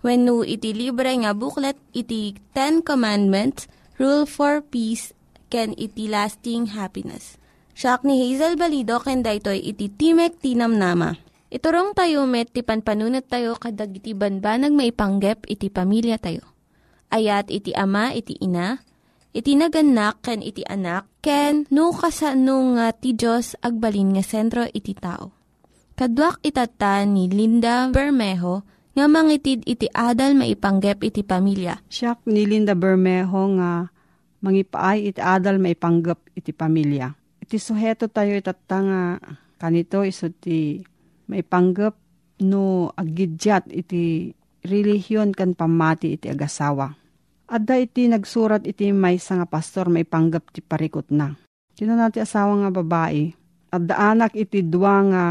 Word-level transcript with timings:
When 0.00 0.24
no 0.24 0.40
iti 0.40 0.72
libre 0.72 1.12
nga 1.12 1.36
booklet, 1.36 1.76
iti 1.92 2.32
Ten 2.56 2.80
Commandments, 2.80 3.68
Rule 4.00 4.24
for 4.24 4.64
Peace, 4.64 5.12
can 5.52 5.76
iti 5.76 6.08
lasting 6.08 6.72
happiness. 6.72 7.36
Siya 7.76 8.00
ni 8.04 8.16
Hazel 8.24 8.56
Balido, 8.56 8.96
ken 9.04 9.20
daytoy 9.20 9.60
iti 9.60 9.92
Timek 9.92 10.40
Tinamnama. 10.40 11.20
Iturong 11.50 11.92
tayo 11.92 12.24
met, 12.30 12.54
ti 12.54 12.62
panpanunat 12.62 13.26
tayo, 13.26 13.58
kadag 13.58 13.90
iti 13.92 14.14
banbanag 14.14 14.70
maipanggep, 14.70 15.44
iti 15.50 15.66
pamilya 15.66 16.16
tayo. 16.16 16.46
Ayat 17.10 17.50
iti 17.50 17.74
ama, 17.74 18.14
iti 18.14 18.38
ina, 18.38 18.78
iti 19.34 19.58
naganak, 19.58 20.22
ken 20.22 20.40
iti 20.46 20.62
anak, 20.62 21.10
ken 21.18 21.66
no 21.74 21.90
kasano 21.90 22.78
nga 22.78 22.94
ti 22.94 23.18
Diyos 23.18 23.58
agbalin 23.60 24.14
nga 24.14 24.22
sentro 24.22 24.62
iti 24.70 24.94
tao. 24.94 25.34
Kaduak 25.98 26.38
itata 26.46 27.02
ni 27.04 27.26
Linda 27.28 27.90
Bermejo 27.90 28.62
nga 28.90 29.06
mangitid 29.06 29.62
iti 29.66 29.86
adal 29.90 30.34
maipanggep 30.34 30.98
iti 31.06 31.22
pamilya. 31.22 31.78
Siya 31.86 32.18
ni 32.26 32.42
Linda 32.46 32.74
Bermejo 32.74 33.54
nga 33.58 33.86
mangipaay 34.42 35.14
iti 35.14 35.20
adal 35.22 35.62
maipanggap 35.62 36.18
iti 36.34 36.50
pamilya. 36.50 37.14
Iti 37.38 37.56
suheto 37.60 38.10
tayo 38.10 38.34
itata 38.34 38.78
nga 38.82 39.02
kanito 39.60 40.02
iso 40.02 40.32
ti 40.32 40.82
maipanggap 41.30 41.94
no 42.40 42.90
agidyat 42.96 43.68
iti 43.68 44.32
relihiyon 44.64 45.36
kan 45.36 45.54
pamati 45.54 46.16
iti 46.16 46.26
agasawa. 46.26 46.96
Adda 47.50 47.82
iti 47.82 48.06
nagsurat 48.06 48.62
iti 48.62 48.94
may 48.94 49.18
nga 49.18 49.46
pastor 49.46 49.90
maipanggap 49.90 50.54
ti 50.54 50.62
parikot 50.62 51.10
na. 51.10 51.34
Sino 51.74 51.98
nati 51.98 52.22
asawa 52.22 52.62
nga 52.62 52.70
babae. 52.70 53.34
Adda 53.74 53.94
anak 54.14 54.32
iti 54.38 54.62
dua 54.62 55.02
nga 55.10 55.24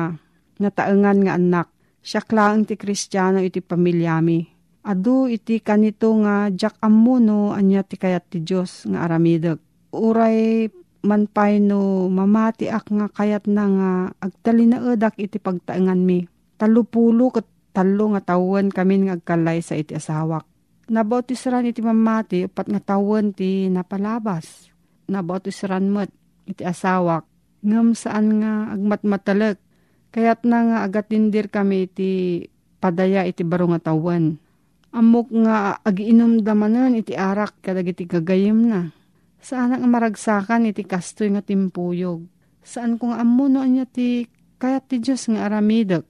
nataengan 0.59 1.17
nga 1.23 1.33
anak. 1.39 1.67
Siya 1.99 2.23
klaang 2.23 2.63
ti 2.63 2.79
kristyano 2.79 3.43
iti 3.43 3.59
pamilyami. 3.59 4.59
Adu 4.87 5.27
iti 5.27 5.59
kanito 5.59 6.15
nga 6.23 6.47
jak 6.49 6.79
amuno 6.79 7.51
anya 7.51 7.83
ti 7.83 7.99
kayat 7.99 8.31
ti 8.31 8.39
Diyos 8.39 8.87
nga 8.87 9.03
aramidek. 9.05 9.59
Uray 9.91 10.71
manpay 11.03 11.59
no 11.63 12.07
mamati 12.07 12.71
ak 12.71 12.91
nga 12.91 13.07
kayat 13.11 13.47
na 13.47 13.63
nga 13.67 13.91
agtalinaedak 14.23 15.19
iti 15.19 15.37
pagtaengan 15.37 15.99
mi. 15.99 16.23
Talupulo 16.55 17.31
kat 17.35 17.47
talo 17.75 18.15
nga 18.15 18.35
tawen 18.35 18.71
kami 18.71 19.07
nga 19.07 19.19
agkalay 19.19 19.59
sa 19.59 19.75
iti 19.75 19.95
asawak. 19.95 20.47
Nabautisran 20.89 21.69
iti 21.69 21.85
mamati 21.85 22.49
upat 22.49 22.65
nga 22.71 22.81
tawen 22.81 23.35
ti 23.35 23.69
napalabas. 23.69 24.71
Nabautisran 25.11 25.91
mo't 25.91 26.09
iti 26.49 26.65
asawak. 26.65 27.27
Ngam 27.61 27.93
saan 27.93 28.41
nga 28.41 28.73
agmatmatalag. 28.73 29.59
Kayat 30.09 30.41
na 30.45 30.65
nga 30.65 30.77
agatindir 30.89 31.53
kami 31.53 31.85
iti 31.85 32.41
padaya 32.81 33.27
iti 33.29 33.45
baro 33.45 33.69
nga 33.69 33.93
tawen. 33.93 34.41
Amok 34.89 35.29
nga 35.45 35.77
agiinom 35.85 36.41
damanan 36.41 36.97
iti 36.97 37.13
arak 37.13 37.61
kadag 37.61 37.93
iti 37.93 38.09
gagayim 38.09 38.59
na. 38.65 38.89
Saan 39.37 39.77
nga 39.77 39.85
maragsakan 39.85 40.65
iti 40.65 40.81
kastoy 40.81 41.29
nga 41.29 41.45
timpuyog. 41.45 42.25
Saan 42.65 42.97
kung 42.97 43.13
amuno 43.13 43.61
anya 43.61 43.85
ti 43.85 44.25
kayat 44.57 44.89
ti 44.89 44.97
Diyos 44.97 45.29
nga 45.29 45.45
aramidek. 45.45 46.03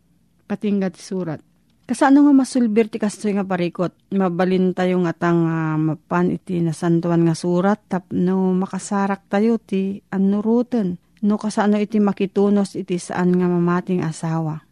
Katingga 0.48 0.90
ti 0.90 1.04
surat. 1.04 1.44
Kasano 1.90 2.22
nga 2.22 2.34
masulbir 2.46 2.86
ti 2.86 3.02
kastoy 3.02 3.34
nga 3.34 3.42
parikot. 3.42 4.14
Mabalin 4.14 4.78
tayo 4.78 5.02
nga 5.02 5.14
tang 5.14 5.42
uh, 5.44 5.78
mapan 5.78 6.38
iti 6.38 6.62
nasantuan 6.62 7.26
nga 7.26 7.34
surat 7.34 7.81
tapno 7.86 8.54
makasarak 8.54 9.26
tayo 9.26 9.58
ti 9.58 9.98
anuruten. 10.14 11.02
No 11.19 11.35
kasano 11.35 11.75
iti 11.75 12.00
makitunos 12.00 12.80
iti 12.80 12.96
saan 12.96 13.35
nga 13.35 13.47
mamating 13.52 14.00
asawa. 14.00 14.63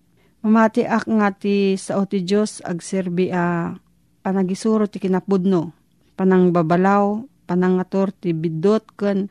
Mamati 0.44 0.88
ak 0.88 1.10
nga 1.12 1.30
ti 1.36 1.76
sao 1.76 2.08
ti 2.08 2.24
Diyos 2.24 2.64
agserbi 2.64 3.34
a 3.36 3.76
panagisuro 4.24 4.88
ti 4.88 5.04
kinapudno. 5.04 5.76
Panang 6.16 6.56
babalaw, 6.56 7.20
panangator 7.44 8.16
ti 8.16 8.32
bidot 8.32 8.84
ken 8.96 9.28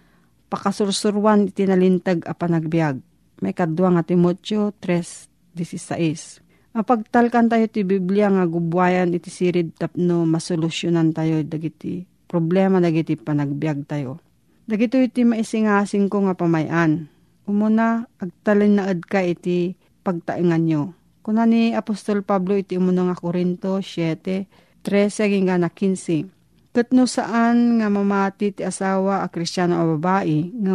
pakasursurwan 0.53 1.49
iti 1.49 1.65
nalintag 1.65 2.29
a 2.29 2.37
panagbiag. 2.37 3.01
May 3.41 3.53
kadwa 3.53 3.97
nga 3.97 4.05
Timotyo 4.05 4.73
3.16 4.81 6.47
Mapagtalkan 6.77 7.49
tayo 7.49 7.65
ti 7.73 7.89
Biblia 7.89 8.29
nga 8.29 8.45
gubwayan 8.45 9.17
iti 9.17 9.33
sirid 9.33 9.81
tapno 9.81 10.29
masolusyonan 10.29 11.17
tayo 11.17 11.41
dagiti 11.41 12.05
problema 12.29 12.85
dagiti 12.85 13.17
panagbiag 13.17 13.89
tayo. 13.89 14.21
Dagito 14.67 14.99
iti 14.99 15.23
maisingasing 15.23 16.11
ko 16.11 16.27
nga 16.27 16.35
pamayan. 16.35 17.07
Umuna, 17.47 18.11
agtalin 18.19 18.83
na 18.83 18.91
ka 18.99 19.23
iti 19.23 19.79
pagtaingan 20.03 20.67
nyo. 20.67 20.83
Kuna 21.23 21.47
ni 21.47 21.71
Apostol 21.71 22.27
Pablo 22.27 22.59
iti 22.59 22.75
umuna 22.75 23.07
nga 23.07 23.15
Korinto 23.15 23.79
7, 23.79 24.51
13 24.83 25.47
nga 25.47 25.55
na 25.55 25.71
15. 25.71 26.75
Kat 26.75 26.91
no 26.91 27.07
saan 27.07 27.79
nga 27.79 27.87
mamati 27.87 28.59
ti 28.59 28.67
asawa 28.67 29.23
a 29.23 29.31
kristyano 29.31 29.79
o 29.79 29.85
babae, 29.97 30.51
nga 30.51 30.75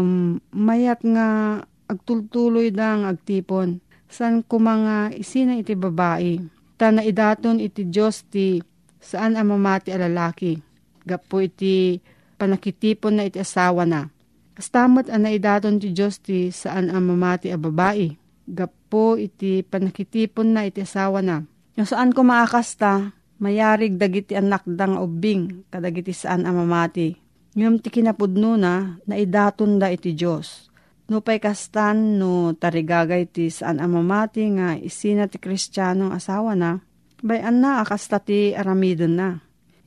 mayat 0.56 1.04
nga 1.04 1.60
agtultuloy 1.92 2.72
dang 2.72 3.04
agtipon 3.04 3.84
san 4.08 4.40
kumanga 4.40 5.12
isina 5.12 5.60
iti 5.60 5.76
babae. 5.76 6.40
Ta 6.80 6.96
naidaton 6.96 7.60
iti 7.60 7.92
Diyos 7.92 8.24
ti 8.32 8.64
saan 9.04 9.36
ang 9.36 9.52
mamati 9.52 9.92
a 9.92 10.00
lalaki. 10.00 10.56
Gapo 11.04 11.44
iti 11.44 12.00
panakitipon 12.42 13.22
na 13.22 13.30
iti 13.30 13.38
asawa 13.38 13.86
na. 13.86 14.10
Kastamot 14.58 15.06
ang 15.14 15.30
naidaton 15.30 15.78
ti 15.78 15.94
Diyos 15.94 16.18
ti 16.18 16.50
saan 16.50 16.90
ang 16.90 17.06
mamati 17.06 17.54
a 17.54 17.62
babae. 17.62 18.18
Gapo 18.50 19.22
iti 19.22 19.62
panakitipon 19.62 20.58
na 20.58 20.66
iti 20.66 20.82
asawa 20.82 21.22
na. 21.22 21.46
Yung 21.78 21.86
saan 21.86 22.10
ko 22.10 22.26
maakasta, 22.26 23.14
mayarig 23.38 24.02
dagiti 24.02 24.34
anak 24.34 24.66
dang 24.66 24.98
ubing 24.98 25.70
kadagiti 25.70 26.18
saan 26.18 26.50
ang 26.50 26.66
mamati. 26.66 27.14
Ngam 27.54 27.78
ti 27.78 27.94
kinapudno 27.94 28.58
na, 28.58 28.98
naidaton 29.06 29.78
da 29.78 29.94
iti 29.94 30.18
Diyos. 30.18 30.72
No 31.12 31.20
pay 31.20 31.44
kastan 31.44 32.16
no 32.16 32.56
tarigagay 32.56 33.28
ti 33.28 33.52
saan 33.52 33.84
amamati 33.84 34.48
nga 34.56 34.80
isina 34.80 35.28
ti 35.28 35.36
kristyanong 35.36 36.16
asawa 36.16 36.56
na, 36.56 36.80
bayan 37.20 37.60
na 37.60 37.84
akasta 37.84 38.24
ti 38.24 38.56
aramidon 38.56 39.20
na. 39.20 39.30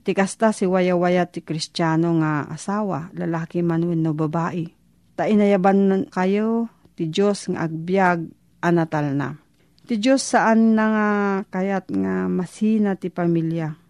Ti 0.04 0.12
kasta 0.12 0.52
si 0.52 0.68
waya-waya 0.68 1.24
ti 1.24 1.40
kristyano 1.40 2.20
nga 2.20 2.44
asawa, 2.52 3.08
lalaki 3.16 3.64
man 3.64 3.88
no 3.88 4.12
babae. 4.12 4.68
Ta 5.16 5.24
inayaban 5.24 6.12
kayo 6.12 6.68
ti 6.92 7.08
Diyos 7.08 7.48
nga 7.48 7.64
agbyag 7.64 8.28
anatal 8.60 9.16
na. 9.16 9.40
Ti 9.88 9.96
Diyos 9.96 10.20
saan 10.20 10.76
na 10.76 10.84
nga 10.92 11.08
kayat 11.48 11.88
nga 11.88 12.28
masina 12.28 13.00
ti 13.00 13.08
pamilya. 13.08 13.80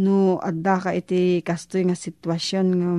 No 0.00 0.40
adda 0.40 0.80
ka 0.80 0.90
iti 0.96 1.44
kastoy 1.44 1.84
nga 1.84 1.96
sitwasyon 1.96 2.66
nga 2.80 2.90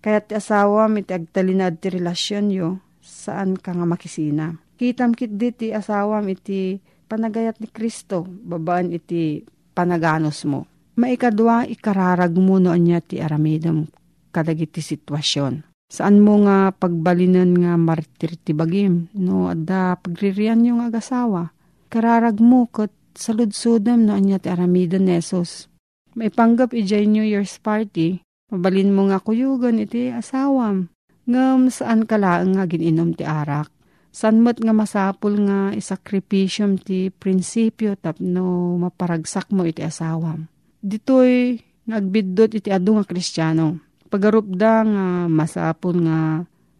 kayat 0.00 0.24
ti 0.32 0.34
asawa 0.40 0.88
iti 0.96 1.12
agtalinad 1.12 1.76
ti 1.76 1.92
relasyon 1.92 2.46
yo 2.48 2.80
saan 3.04 3.60
ka 3.60 3.76
nga 3.76 3.84
makisina. 3.84 4.56
Kitam 4.80 5.12
kit 5.12 5.36
di 5.36 5.52
ti 5.52 5.66
asawam 5.76 6.24
iti 6.30 6.78
panagayat 7.10 7.60
ni 7.60 7.68
Kristo, 7.68 8.24
babaan 8.24 8.94
iti 8.94 9.42
panaganos 9.76 10.46
mo. 10.48 10.77
Maikadwa, 10.98 11.62
ikararag 11.62 12.34
mo 12.42 12.58
no 12.58 12.74
anya 12.74 12.98
ti 12.98 13.22
aramidam 13.22 13.86
kadagiti 14.34 14.82
sitwasyon. 14.82 15.62
Saan 15.86 16.18
mo 16.18 16.42
nga 16.42 16.74
pagbalinan 16.74 17.54
nga 17.54 17.78
martir 17.78 18.34
ti 18.34 18.50
bagim, 18.50 19.06
no 19.14 19.46
adda 19.46 19.94
pagririan 20.02 20.66
yung 20.66 20.82
agasawa. 20.82 21.54
Kararag 21.86 22.42
mo 22.42 22.66
kat 22.66 22.90
saludsudam 23.14 24.10
no 24.10 24.18
anya 24.18 24.42
ti 24.42 24.50
aramidan 24.50 25.06
nesos. 25.06 25.70
Maipanggap 26.18 26.74
ijay 26.74 27.06
New 27.06 27.22
Year's 27.22 27.62
party, 27.62 28.18
mabalin 28.50 28.90
mo 28.90 29.06
nga 29.06 29.22
kuyugan 29.22 29.78
iti 29.78 30.10
asawam. 30.10 30.90
Ngam 31.30 31.70
saan 31.70 32.10
kalaang 32.10 32.58
nga 32.58 32.66
gininom 32.66 33.14
ti 33.14 33.22
arak. 33.22 33.70
Sanmat 34.10 34.58
nga 34.58 34.74
masapul 34.74 35.46
nga 35.46 35.70
isakripisyum 35.78 36.74
ti 36.74 37.14
prinsipyo 37.14 37.94
tapno 37.94 38.74
maparagsak 38.82 39.54
mo 39.54 39.62
iti 39.62 39.86
asawam 39.86 40.50
ditoy 40.82 41.58
nagbiddot 41.88 42.54
iti 42.54 42.68
adu 42.68 43.00
nga 43.00 43.08
kristyano. 43.08 43.80
Pagarupda 44.08 44.72
nga 44.84 45.04
masapon 45.28 45.96
nga 46.08 46.18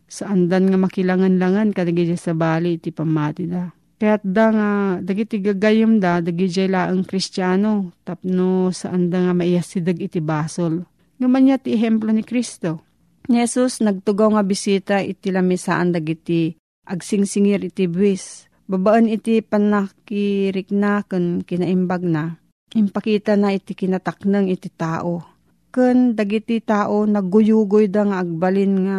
saandan 0.09 0.73
nga 0.73 0.79
makilangan-langan 0.81 1.77
kadagiti 1.77 2.17
sa 2.17 2.33
bali 2.33 2.81
iti 2.81 2.89
pamati 2.93 3.45
da. 3.45 3.69
Kaya't 3.99 4.23
da 4.23 4.47
nga 4.55 4.69
dagiti 5.03 5.43
gagayom 5.43 5.99
da 5.99 6.23
dagiti 6.23 6.71
laang 6.71 7.03
kristyano 7.05 7.91
tapno 8.07 8.71
saan 8.71 9.11
da 9.11 9.19
nga 9.29 9.35
maiyasidag 9.35 9.99
iti 9.99 10.23
basol. 10.23 10.87
Ngaman 11.19 11.43
niya 11.45 11.59
ti 11.59 11.75
ehemplo 11.75 12.15
ni 12.15 12.23
Kristo. 12.23 12.79
Ni 13.27 13.43
Jesus 13.43 13.83
nagtugaw 13.83 14.39
nga 14.39 14.47
bisita 14.47 15.03
iti 15.03 15.35
lamisaan 15.35 15.91
dagiti 15.93 16.55
agsingsingir 16.87 17.67
iti 17.67 17.91
buwis. 17.91 18.47
Babaan 18.71 19.11
iti 19.11 19.43
panakiriknaken 19.43 21.43
kinaimbag 21.43 22.07
na 22.07 22.39
Impakita 22.77 23.33
na 23.41 23.57
iti 23.57 23.73
kinataknang 23.73 24.53
iti 24.53 24.69
tao. 24.69 25.25
Ken 25.73 26.13
dagiti 26.13 26.61
tao 26.61 27.09
nagguyugoy 27.09 27.89
da 27.89 28.05
nga 28.05 28.21
agbalin 28.21 28.85
nga 28.85 28.99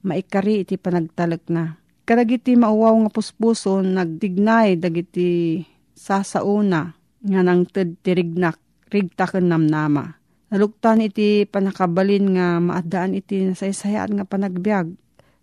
maikari 0.00 0.64
iti 0.64 0.80
panagtalek 0.80 1.44
na. 1.52 1.76
Kadagiti 2.08 2.56
mauwaw 2.56 2.96
nga 3.04 3.10
puspuso 3.12 3.84
nagtignay 3.84 4.80
dagiti 4.80 5.60
sasauna 5.92 6.96
nga 7.20 7.40
nang 7.44 7.68
ted 7.68 8.00
tirignak 8.00 8.56
rigtaken 8.88 9.52
namnama. 9.52 10.16
Naluktan 10.48 11.04
iti 11.04 11.44
panakabalin 11.44 12.40
nga 12.40 12.56
maadaan 12.56 13.12
iti 13.20 13.44
nasaysayaan 13.44 14.16
nga 14.16 14.24
panagbiag. 14.24 14.88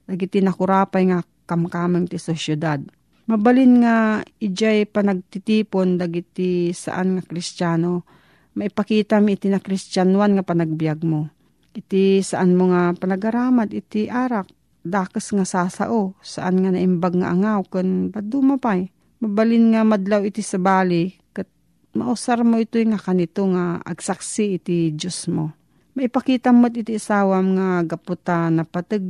Dagiti 0.09 0.41
nakurapay 0.41 1.13
nga 1.13 1.21
kamkamang 1.45 2.09
ti 2.09 2.18
sosyudad 2.18 2.81
Mabalin 3.27 3.83
nga 3.83 4.24
ijay 4.39 4.88
panagtitipon 4.88 6.00
dagiti 6.00 6.71
saan 6.71 7.19
nga 7.19 7.24
kristyano, 7.27 8.07
maipakita 8.56 9.19
mi 9.19 9.35
iti 9.35 9.51
na 9.51 9.59
kristyanuan 9.59 10.39
nga 10.39 10.47
panagbiag 10.47 11.03
mo. 11.03 11.27
Iti 11.75 12.24
saan 12.24 12.56
mo 12.56 12.71
nga 12.71 12.95
panagaramad 12.95 13.75
iti 13.75 14.07
arak, 14.07 14.47
dakas 14.79 15.35
nga 15.35 15.44
sasao, 15.44 16.15
saan 16.24 16.63
nga 16.63 16.71
naimbag 16.71 17.19
nga 17.19 17.35
angaw, 17.35 17.68
kan 17.68 18.15
padumapay. 18.15 18.95
Mabalin 19.19 19.75
nga 19.75 19.83
madlaw 19.83 20.24
iti 20.24 20.39
sabali, 20.39 21.12
kat 21.35 21.51
mausar 22.00 22.47
mo 22.47 22.63
ito 22.63 22.79
nga 22.79 22.95
kanito 22.95 23.44
nga 23.51 23.83
agsaksi 23.83 24.56
iti 24.56 24.95
Diyos 24.95 25.27
mo. 25.27 25.51
Maipakita 26.00 26.56
mo 26.56 26.71
iti 26.71 26.95
isawam 26.95 27.59
nga 27.59 27.83
gaputa 27.83 28.47
na 28.47 28.63
patag 28.63 29.03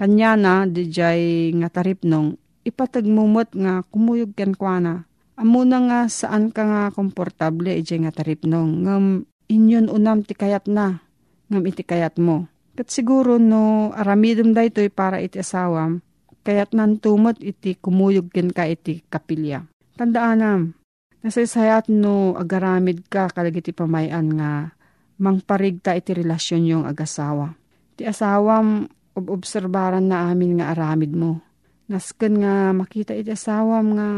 kanya 0.00 0.40
na 0.40 0.64
dijay 0.64 1.52
nga 1.52 1.68
taripnong 1.68 2.47
ipatagmumot 2.68 3.56
nga 3.56 3.80
kumuyog 3.88 4.36
ken 4.36 4.52
kwa 4.52 4.76
na. 4.78 4.94
Amo 5.38 5.64
nga 5.64 6.10
saan 6.10 6.52
ka 6.52 6.66
nga 6.66 6.82
komportable 6.92 7.72
ije 7.72 7.96
nga 7.96 8.12
taripnong. 8.12 8.84
Ngam 8.84 9.04
inyon 9.48 9.86
unam 9.88 10.20
ti 10.26 10.36
kayat 10.36 10.68
na. 10.68 11.00
Ngam 11.48 11.64
iti 11.64 11.82
kayat 11.86 12.20
mo. 12.20 12.50
Kat 12.76 12.92
siguro 12.92 13.40
no 13.40 13.90
aramidom 13.96 14.52
da 14.52 14.66
ito'y 14.66 14.92
para 14.92 15.18
iti 15.22 15.40
asawam. 15.40 16.04
Kayat 16.44 16.76
nan 16.76 17.00
tumot 17.00 17.40
iti 17.40 17.78
kumuyog 17.78 18.30
ken 18.30 18.52
ka 18.52 18.68
iti 18.68 19.02
kapilya. 19.08 19.64
Tandaanam. 19.96 20.76
Nasaysayat 21.24 21.90
no 21.90 22.38
agaramid 22.38 23.10
ka 23.10 23.30
kalagiti 23.30 23.74
pamayan 23.74 24.38
nga 24.38 24.74
mangparigta 25.18 25.98
iti 25.98 26.14
relasyon 26.14 26.62
yung 26.66 26.84
agasawa. 26.86 27.58
Ti 27.98 28.06
asawam 28.06 28.86
obserbaran 29.18 30.06
na 30.06 30.30
amin 30.30 30.62
nga 30.62 30.70
aramid 30.70 31.10
mo 31.10 31.47
Nasken 31.88 32.44
nga 32.44 32.76
makita 32.76 33.16
iti 33.16 33.32
asawam 33.32 33.96
nga 33.96 34.08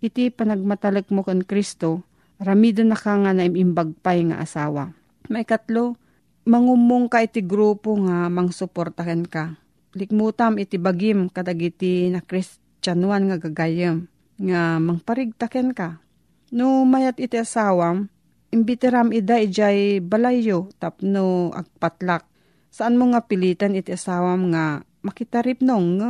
iti 0.00 0.32
panagmatalek 0.32 1.12
mo 1.12 1.20
kan 1.20 1.44
Kristo, 1.44 2.00
ramido 2.40 2.80
na 2.80 2.96
ka 2.96 3.12
nga 3.20 3.36
naimimbagpay 3.36 4.32
nga 4.32 4.40
asawa. 4.40 4.96
May 5.28 5.44
katlo, 5.44 6.00
mangumong 6.48 7.12
ka 7.12 7.20
iti 7.20 7.44
grupo 7.44 7.92
nga 8.08 8.32
mangsuportahan 8.32 9.28
ka. 9.28 9.60
Likmutam 9.92 10.56
iti 10.56 10.80
bagim 10.80 11.28
kadagiti 11.28 12.08
na 12.08 12.24
kristyanuan 12.24 13.28
nga 13.28 13.36
gagayam 13.36 14.08
nga 14.40 14.80
mangparigtaken 14.80 15.76
ka. 15.76 16.00
No 16.56 16.88
mayat 16.88 17.20
iti 17.20 17.36
asawam, 17.36 18.08
imbitiram 18.48 19.12
ida 19.12 19.36
ijay 19.36 20.00
balayo 20.00 20.72
tapno 20.80 21.52
agpatlak. 21.52 22.24
Saan 22.72 22.96
mo 22.96 23.12
nga 23.12 23.20
pilitan 23.28 23.76
iti 23.76 23.92
asawam 23.92 24.56
nga 24.56 24.80
makitarip 25.04 25.60
nong 25.60 26.00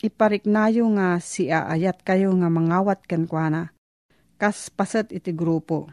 ipariknayo 0.00 0.84
nga 0.96 1.16
si 1.22 1.48
aayat 1.48 2.04
kayo 2.04 2.32
nga 2.36 2.48
mangawat 2.52 3.04
kenkwana. 3.08 3.72
Kas 4.36 4.68
paset 4.68 5.08
iti 5.12 5.32
grupo. 5.32 5.88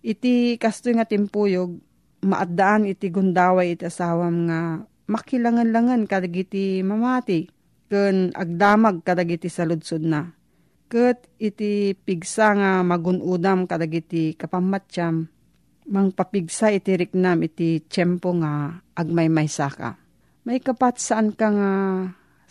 Iti 0.00 0.56
kasto 0.56 0.88
nga 0.90 1.04
timpuyog, 1.04 1.76
maadaan 2.24 2.88
iti 2.88 3.12
gundaway 3.12 3.76
iti 3.76 3.86
asawam 3.86 4.48
nga 4.48 4.82
makilangan-langan 5.06 6.08
kadagiti 6.08 6.80
mamati, 6.80 7.46
ken 7.92 8.32
agdamag 8.32 9.04
kadagiti 9.04 9.52
saludsod 9.52 10.02
na. 10.02 10.32
Ket 10.88 11.28
iti 11.36 11.92
pigsa 11.96 12.56
nga 12.56 12.70
magunudam 12.80 13.68
kadagiti 13.68 14.32
kapamatyam, 14.36 15.28
mangpapigsa 15.88 16.72
iti 16.72 16.96
riknam 16.96 17.44
iti 17.44 17.84
tiyempo 17.84 18.32
nga 18.40 18.80
agmay-may 18.96 19.48
saka. 19.48 19.96
May 20.42 20.58
kapat 20.58 20.98
saan 20.98 21.36
ka 21.36 21.48
nga 21.52 21.70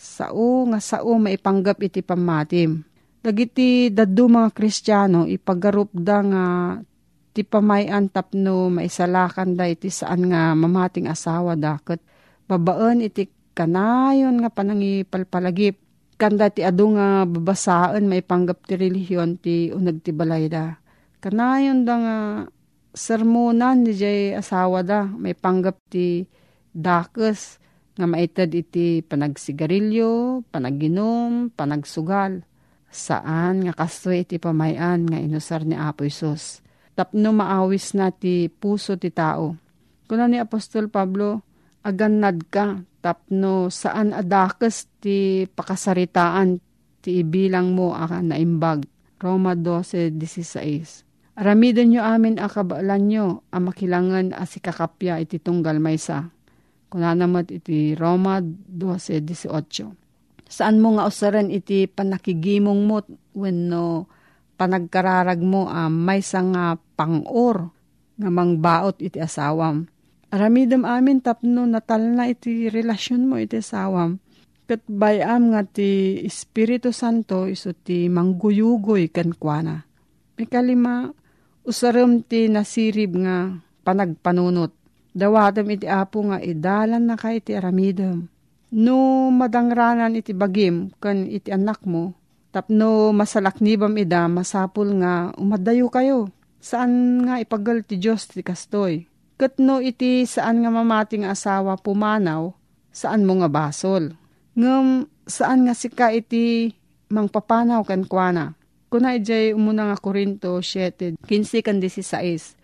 sao 0.01 0.65
nga 0.65 0.81
sao 0.81 1.13
maipanggap 1.22 1.77
iti 1.86 2.01
pamatim. 2.01 2.81
Dagiti 3.22 3.93
daddu 3.93 4.25
mga 4.25 4.50
kristyano 4.50 5.29
ipagarup 5.29 5.93
da 5.93 6.25
nga 6.25 6.46
ti 7.38 7.46
pamayan 7.46 8.10
tapno 8.10 8.74
maisalakan 8.74 9.53
da 9.53 9.70
iti 9.70 9.93
saan 9.93 10.25
nga 10.34 10.58
mamating 10.58 11.05
asawa 11.05 11.53
daket 11.53 12.01
babaan 12.50 13.05
iti 13.05 13.29
kanayon 13.53 14.41
nga 14.41 14.50
panangipalpalagip 14.50 15.77
kanda 16.17 16.50
ti 16.50 16.65
adu 16.65 16.98
nga 16.98 17.29
babasaan 17.29 18.10
maipanggap 18.10 18.65
ti 18.65 18.74
relihiyon 18.81 19.38
ti 19.38 19.70
unag 19.70 20.01
ti 20.01 20.10
balay 20.10 20.50
da. 20.50 20.81
Kanayon 21.22 21.86
da 21.86 21.93
nga 22.01 22.17
sermonan 22.98 23.86
di 23.86 23.93
jay 23.93 24.34
asawa 24.34 24.81
da 24.81 25.05
may 25.05 25.38
panggap 25.38 25.77
ti 25.93 26.25
dakes 26.74 27.60
nga 28.01 28.10
maitad 28.10 28.50
iti 28.50 29.05
panagsigarilyo, 29.05 30.41
panaginom, 30.50 31.53
panagsugal. 31.53 32.41
Saan 32.89 33.62
nga 33.62 33.77
kastoy 33.77 34.25
iti 34.25 34.41
pamayan 34.41 35.05
nga 35.05 35.22
inusar 35.22 35.62
ni 35.62 35.77
Apo 35.77 36.01
Isos. 36.01 36.65
Tapno 36.98 37.29
maawis 37.29 37.93
na 37.93 38.10
ti 38.10 38.50
puso 38.50 38.98
ti 38.98 39.13
tao. 39.13 39.53
Kuna 40.10 40.25
ni 40.25 40.41
Apostol 40.41 40.89
Pablo, 40.89 41.46
agannad 41.86 42.41
ka, 42.50 42.81
tapno 43.05 43.70
saan 43.70 44.17
adakes 44.17 44.89
ti 44.98 45.46
pakasaritaan 45.46 46.58
ti 47.05 47.22
ibilang 47.22 47.72
mo 47.77 47.93
aka 47.93 48.20
naimbag. 48.20 48.89
Roma 49.22 49.53
12.16 49.53 51.38
Aramidon 51.38 51.93
nyo 51.93 52.01
amin 52.01 52.41
akabalan 52.41 53.03
nyo, 53.05 53.25
ang 53.53 53.70
makilangan 53.70 54.34
asikakapya 54.34 55.22
iti 55.22 55.38
tunggal 55.38 55.77
maysa 55.77 56.34
Kunanamat 56.91 57.55
iti 57.55 57.95
Roma 57.95 58.43
12.18. 58.43 59.48
Saan 60.51 60.83
mo 60.83 61.00
nga 61.00 61.07
usaran 61.07 61.48
iti 61.48 61.88
panakigimong 61.88 62.83
mo 62.83 63.00
wenno 63.31 64.12
panagkararag 64.60 65.39
mo 65.39 65.71
um, 65.71 65.88
may 65.88 66.19
nga 66.19 66.75
pangor 66.75 67.71
nga 68.19 68.29
mangbaot 68.29 69.00
iti 69.00 69.24
asawam. 69.24 69.88
Aramidam 70.36 70.83
amin 70.83 71.24
tapno 71.24 71.63
natal 71.63 72.12
na 72.12 72.27
iti 72.27 72.67
relasyon 72.67 73.24
mo 73.24 73.39
iti 73.39 73.63
asawam. 73.63 74.19
Kat 74.67 74.83
bayam 74.91 75.55
nga 75.55 75.63
ti 75.63 76.19
Espiritu 76.27 76.91
Santo 76.91 77.48
iso 77.48 77.71
ti 77.71 78.12
mangguyugoy 78.12 79.07
kankwana. 79.07 79.79
Ikalima, 80.36 81.07
usaram 81.63 82.19
ti 82.19 82.51
nasirib 82.51 83.15
nga 83.15 83.55
panagpanunot. 83.88 84.80
Dawatam 85.11 85.67
iti 85.71 85.87
apo 85.87 86.23
nga 86.31 86.39
idalan 86.39 87.03
na 87.03 87.19
ka 87.19 87.35
iti 87.35 87.51
aramidam 87.51 88.31
No 88.71 89.27
madangranan 89.27 90.15
iti 90.15 90.31
bagim 90.31 90.95
kan 91.03 91.27
iti 91.27 91.51
anak 91.51 91.83
mo, 91.83 92.15
tapno 92.55 93.11
masalaknibam 93.11 93.91
ida 93.99 94.31
masapul 94.31 94.95
nga 95.03 95.35
umadayo 95.35 95.91
kayo. 95.91 96.31
Saan 96.63 97.25
nga 97.27 97.43
ipagal 97.43 97.83
ti 97.83 97.99
Diyos 97.99 98.31
ti 98.31 98.39
kastoy? 98.39 99.11
Kat 99.35 99.59
no 99.59 99.83
iti 99.83 100.23
saan 100.23 100.63
nga 100.63 100.71
mamating 100.71 101.27
asawa 101.27 101.75
pumanaw, 101.75 102.55
saan 102.95 103.27
mo 103.27 103.43
nga 103.43 103.51
basol? 103.51 104.15
Ngam 104.55 105.03
saan 105.27 105.67
nga 105.67 105.75
sika 105.75 106.15
iti 106.15 106.71
mangpapanaw 107.11 107.83
kan 107.83 108.07
kuana? 108.07 108.55
Kuna 108.87 109.19
ijay 109.19 109.51
umuna 109.51 109.91
nga 109.91 109.99
Korinto 109.99 110.63
7, 110.63 111.19
15 111.27 111.59
kan 111.59 111.83
16. 111.83 112.55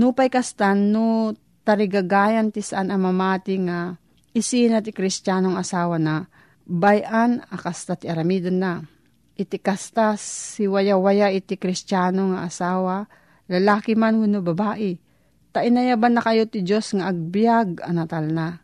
Nupay 0.00 0.32
kastan 0.32 0.96
no 0.96 1.36
tarigagayan 1.62 2.50
ti 2.50 2.60
saan 2.62 2.90
amamati 2.90 3.58
nga 3.62 3.94
isina 4.34 4.82
ti 4.82 4.90
kristyanong 4.90 5.58
asawa 5.58 5.98
na 5.98 6.26
bayan 6.66 7.42
akasta 7.50 7.98
ti 7.98 8.06
aramidon 8.06 8.58
na. 8.58 8.72
Iti 9.32 9.56
kasta 9.58 10.14
si 10.20 10.68
waya-waya 10.68 11.32
iti 11.32 11.56
kristyano 11.56 12.36
nga 12.36 12.46
asawa, 12.46 13.08
lalaki 13.48 13.96
man 13.96 14.20
wano 14.20 14.44
babae. 14.44 15.00
Ta 15.52 15.64
inayaban 15.64 16.16
na 16.16 16.22
kayo 16.24 16.44
ti 16.48 16.64
Diyos 16.64 16.92
nga 16.96 17.12
agbyag 17.12 17.84
anatal 17.84 18.28
na. 18.28 18.60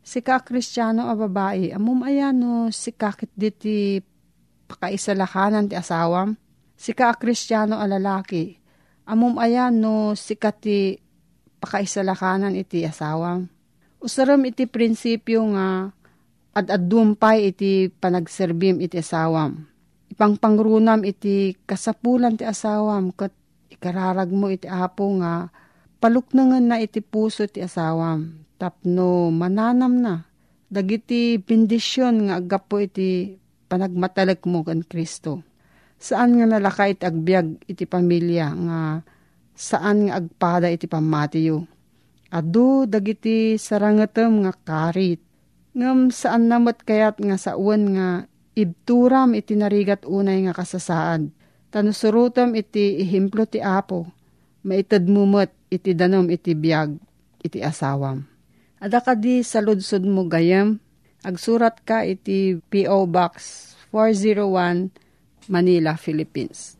Si 0.00 0.24
ka 0.24 0.40
kristyano 0.40 1.08
a 1.08 1.14
babae, 1.16 1.72
amum 1.72 2.04
ayano 2.04 2.72
si 2.72 2.92
kakit 2.92 3.32
diti 3.36 4.00
pakaisalakanan 4.68 5.68
ti 5.68 5.74
asawam. 5.76 6.36
Si 6.80 6.96
ka 6.96 7.12
kristyano 7.16 7.76
a 7.76 7.84
lalaki, 7.84 8.56
amum 9.04 9.36
ayano 9.36 10.16
si 10.16 10.36
ti 10.36 10.96
pakaisalakanan 11.60 12.56
iti 12.56 12.82
asawam 12.82 13.46
Usaram 14.00 14.40
iti 14.48 14.64
prinsipyo 14.64 15.44
nga 15.52 15.92
at 16.56 16.72
adumpay 16.72 17.52
iti 17.52 17.92
panagserbim 17.92 18.80
iti 18.80 18.96
asawam. 18.96 19.68
Ipangpangrunam 20.08 21.04
iti 21.04 21.52
kasapulan 21.68 22.40
ti 22.40 22.48
asawam 22.48 23.12
kat 23.12 23.30
ikararag 23.68 24.32
mo 24.32 24.48
iti 24.48 24.64
apo 24.64 25.04
nga 25.20 25.52
paluknangan 26.00 26.64
na 26.64 26.76
iti 26.80 27.04
puso 27.04 27.44
ti 27.44 27.60
asawam. 27.60 28.40
Tapno 28.56 29.28
mananam 29.28 30.00
na. 30.00 30.24
Dagiti 30.72 31.36
bendisyon 31.36 32.32
nga 32.32 32.40
agapo 32.40 32.80
iti 32.80 33.36
panagmatalag 33.68 34.40
mo 34.48 34.64
kan 34.64 34.80
Kristo. 34.80 35.44
Saan 36.00 36.40
nga 36.40 36.48
nalakay 36.48 36.96
iti 36.96 37.04
agbyag 37.04 37.68
iti 37.68 37.84
pamilya 37.84 38.48
nga 38.48 38.80
saan 39.60 40.08
nga 40.08 40.16
agpada 40.16 40.72
iti 40.72 40.88
pamatiyo 40.88 41.68
Adu 42.30 42.86
dagiti 42.86 43.58
sarangatem 43.58 44.46
nga 44.46 44.54
karit. 44.54 45.18
Ngam 45.74 46.14
saan 46.14 46.46
namot 46.46 46.78
kayat 46.86 47.18
nga 47.18 47.34
sa 47.34 47.58
uwan 47.58 47.82
nga 47.90 48.08
ibturam 48.54 49.34
iti 49.34 49.58
narigat 49.58 50.06
unay 50.06 50.46
nga 50.46 50.54
kasasaad. 50.54 51.26
Tanusurutam 51.74 52.54
iti 52.54 53.02
ihimplo 53.02 53.50
ti 53.50 53.58
apo. 53.58 54.06
Maitad 54.62 55.10
mumot 55.10 55.50
iti 55.74 55.90
danom 55.90 56.30
iti 56.30 56.54
biyag 56.54 56.94
iti 57.42 57.58
asawam. 57.66 58.22
Ada 58.78 59.02
ka 59.02 59.18
di 59.18 59.42
sa 59.42 59.58
ludsod 59.58 60.06
mo 60.06 60.30
gayam. 60.30 60.78
Agsurat 61.26 61.82
ka 61.82 62.06
iti 62.06 62.62
P.O. 62.70 63.10
Box 63.10 63.34
401 63.90 65.50
Manila, 65.50 65.98
Philippines. 65.98 66.79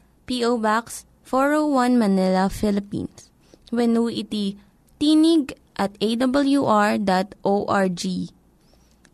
P.O. 0.31 0.63
Box 0.63 1.03
401 1.27 1.99
Manila, 1.99 2.47
Philippines. 2.47 3.27
When 3.67 3.99
iti 3.99 4.55
tinig 4.95 5.59
at 5.75 5.91
awr.org. 5.99 7.03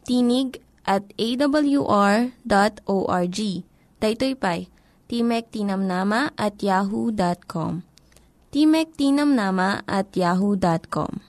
Tinig 0.05 0.49
at 0.85 1.03
awr.org. 1.17 2.29
Daytoy 3.97 4.33
pay, 4.37 4.69
Timek 5.09 5.49
Tinamnama 5.49 6.37
at 6.37 6.61
yahoo.com. 6.61 7.81
Timek 8.53 8.93
Tinamnama 8.93 9.81
at 9.89 10.13
yahoo.com. 10.13 11.25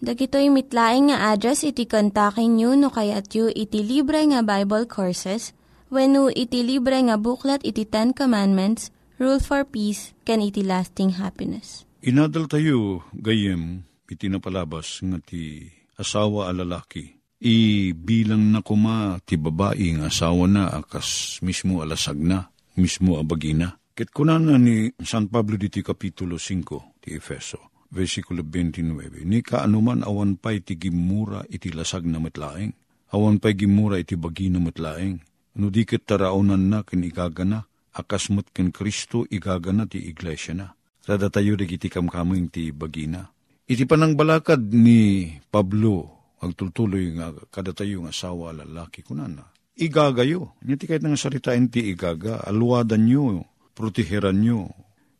Dagitoy 0.00 0.48
mitlaing 0.48 1.12
nga 1.12 1.36
address 1.36 1.60
iti 1.60 1.84
kontakin 1.84 2.56
nyo 2.56 2.72
no 2.72 2.88
kayat 2.88 3.28
yu 3.36 3.52
iti 3.52 3.84
libre 3.84 4.24
nga 4.32 4.40
Bible 4.40 4.88
Courses 4.88 5.52
when 5.92 6.16
iti 6.32 6.64
libre 6.64 6.96
nga 7.04 7.20
buklat 7.20 7.60
iti 7.62 7.84
Ten 7.84 8.16
Commandments, 8.16 8.93
Rule 9.14 9.38
for 9.38 9.62
Peace, 9.62 10.10
can 10.26 10.42
iti 10.42 10.66
lasting 10.66 11.22
happiness. 11.22 11.86
Inadal 12.02 12.50
tayo, 12.50 13.06
gayem, 13.14 13.86
iti 14.10 14.26
napalabas 14.26 15.06
nga 15.06 15.22
ti 15.22 15.70
asawa 15.94 16.50
a 16.50 16.52
lalaki. 16.52 17.14
Ibilang 17.38 18.50
na 18.50 18.60
kuma 18.66 19.22
ti 19.22 19.38
babae 19.38 19.94
nga 20.00 20.10
asawa 20.10 20.50
na 20.50 20.66
akas 20.66 21.38
mismo 21.46 21.78
alasag 21.78 22.18
na, 22.18 22.50
mismo 22.74 23.14
abagina. 23.14 23.78
Ket 23.94 24.10
kunana 24.10 24.58
ni 24.58 24.90
San 25.06 25.30
Pablo 25.30 25.54
diti 25.54 25.78
Kapitulo 25.78 26.34
5 26.34 26.98
ti 26.98 27.14
Efeso, 27.14 27.86
versikulo 27.94 28.42
29, 28.42 29.22
ni 29.22 29.38
kaanuman 29.46 30.02
awan 30.02 30.34
pa'y 30.34 30.66
ti 30.66 30.74
gimura 30.74 31.46
iti 31.46 31.70
lasag 31.70 32.02
na 32.02 32.18
matlaeng, 32.18 32.74
awan 33.14 33.38
pa'y 33.38 33.54
gimura 33.54 34.02
iti 34.02 34.18
bagina 34.18 34.58
matlaeng, 34.58 35.22
No 35.54 35.70
di 35.70 35.86
ket 35.86 36.02
taraunan 36.02 36.66
na 36.66 36.82
ken 36.82 37.06
igagana, 37.06 37.62
akasmut 37.94 38.50
ken 38.50 38.74
Kristo 38.74 39.22
igagana 39.30 39.86
ti 39.86 40.02
iglesia 40.02 40.52
na. 40.52 40.74
Rada 41.06 41.30
tayo 41.30 41.54
dagiti 41.54 41.86
kamkaming 41.86 42.50
ti 42.50 42.74
bagina. 42.74 43.28
Iti 43.64 43.88
panang 43.88 44.12
balakad 44.12 44.60
ni 44.72 45.32
Pablo, 45.48 46.10
agtultuloy 46.40 47.16
nga 47.16 47.32
kada 47.48 47.72
tayo 47.72 48.04
nga 48.04 48.12
asawa 48.12 48.52
lalaki 48.52 49.00
kunana. 49.00 49.48
Igagayo. 49.74 50.52
Ngiti 50.60 50.84
kahit 50.84 51.04
nga 51.04 51.16
saritain 51.16 51.72
ti 51.72 51.80
igaga, 51.92 52.44
aluwadan 52.44 53.08
nyo, 53.08 53.44
proteheran 53.72 54.38
nyo, 54.40 54.68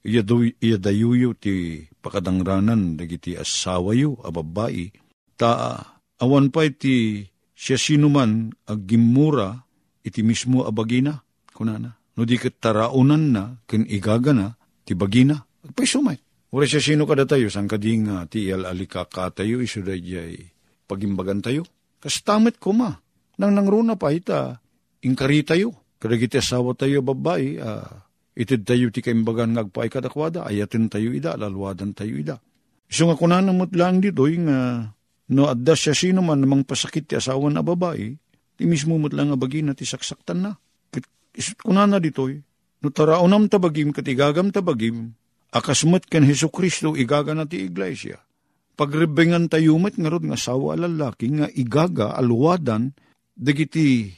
iyadayuyo 0.04 1.32
ti 1.40 1.84
pakadangranan 2.04 3.00
dagiti 3.00 3.34
asawa 3.34 3.96
yo, 3.96 4.20
ababai, 4.20 4.92
ta 5.40 5.80
awan 6.20 6.52
pa 6.52 6.68
iti 6.68 7.24
siya 7.56 7.80
sinuman 7.80 8.52
aggimura 8.68 9.64
iti 10.04 10.20
mismo 10.20 10.68
a 10.68 10.70
bagina, 10.70 11.24
kunana. 11.56 11.96
No 12.14 12.22
di 12.22 12.38
kat 12.38 12.62
taraunan 12.62 13.34
na, 13.34 13.44
ken 13.66 13.82
igagana, 13.90 14.54
ti 14.86 14.94
bagina, 14.94 15.42
agpay 15.66 15.86
sumay. 15.86 16.18
Ura 16.54 16.62
siya 16.70 16.78
sino 16.78 17.02
kada 17.02 17.26
tayo, 17.26 17.50
sang 17.50 17.66
kading 17.66 18.06
uh, 18.06 18.22
ti 18.30 18.46
alika 18.54 19.10
ka 19.10 19.34
tayo, 19.34 19.58
iso 19.58 19.82
da 19.82 19.98
pagimbagan 20.86 21.42
tayo. 21.42 21.66
Kas 21.98 22.22
tamit 22.22 22.62
ko 22.62 22.70
ma, 22.70 22.94
nang 23.42 23.58
nangruna 23.58 23.98
pa 23.98 24.14
ita, 24.14 24.62
inkari 25.02 25.42
tayo. 25.42 25.74
Kada 25.98 26.14
kita 26.14 26.38
asawa 26.38 26.78
tayo 26.78 27.02
babae, 27.02 27.58
uh, 27.58 27.90
itid 28.38 28.62
tayo 28.62 28.94
ti 28.94 29.02
kaimbagan 29.02 29.50
ngagpaay 29.58 29.90
kadakwada, 29.90 30.46
ayatin 30.46 30.86
tayo 30.86 31.10
ida, 31.10 31.34
lalwadan 31.34 31.90
tayo 31.90 32.14
ida. 32.14 32.38
So 32.86 33.10
nga 33.10 33.18
kunanan 33.18 33.58
mo't 33.58 33.74
lang 33.74 33.98
dito, 33.98 34.30
yung 34.30 34.46
uh, 34.46 34.86
no 35.34 35.42
adda 35.50 35.74
siya 35.74 35.96
sino 35.96 36.22
man 36.22 36.44
namang 36.44 36.62
pasakit 36.62 37.10
ti 37.10 37.18
asawa 37.18 37.50
na 37.50 37.66
babae, 37.66 38.14
Ti 38.54 38.62
mismo 38.70 38.94
mo't 38.98 39.14
lang 39.14 39.34
abagin 39.34 39.70
na 39.70 39.74
ti 39.74 39.82
saksaktan 39.82 40.38
na. 40.46 40.52
Isut 41.34 41.58
ko 41.60 41.74
na 41.74 41.98
ditoy. 41.98 42.40
No 42.80 42.88
taraonam 42.92 43.50
tabagim 43.50 43.90
kat 43.90 44.06
igagam 44.06 44.52
tabagim, 44.52 45.16
akasmat 45.50 46.04
kan 46.06 46.22
Heso 46.22 46.52
Kristo 46.52 46.94
igaga 46.94 47.32
na 47.32 47.48
ti 47.48 47.64
iglesia. 47.64 48.20
pagrebengan 48.74 49.46
tayo 49.46 49.78
met 49.78 49.94
nga 49.94 50.10
rod 50.10 50.26
nga 50.26 50.38
asawa 50.38 50.74
lalaki 50.74 51.30
nga 51.30 51.46
igaga 51.54 52.14
aluwadan 52.18 52.90
dagiti 53.34 54.10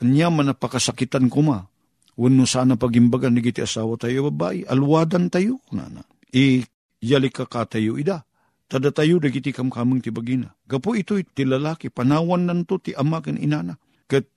anya 0.00 0.32
man 0.32 0.52
napakasakitan 0.52 1.28
kuma 1.28 1.68
wenno 2.16 2.48
sana 2.48 2.80
pagimbagan 2.80 3.36
dagiti 3.36 3.62
asawa 3.62 4.00
tayo 4.00 4.32
babae. 4.32 4.64
Aluwadan 4.66 5.28
tayo 5.28 5.60
nana 5.70 6.02
i 6.32 6.64
yali 7.04 7.28
ka 7.30 7.46
ka 7.46 7.68
tayo 7.68 8.00
ida. 8.00 8.24
Tada 8.68 8.92
tayo 8.92 9.16
dagiti 9.16 9.48
kamkameng 9.48 10.04
ti 10.04 10.12
bagina. 10.12 10.52
Gapo 10.68 10.92
ito 10.92 11.16
ti 11.16 11.48
lalaki 11.48 11.88
panawan 11.88 12.44
nanto 12.44 12.76
ti 12.76 12.92
ama 12.92 13.24
ken 13.24 13.40
inana 13.40 13.80
ket 14.04 14.28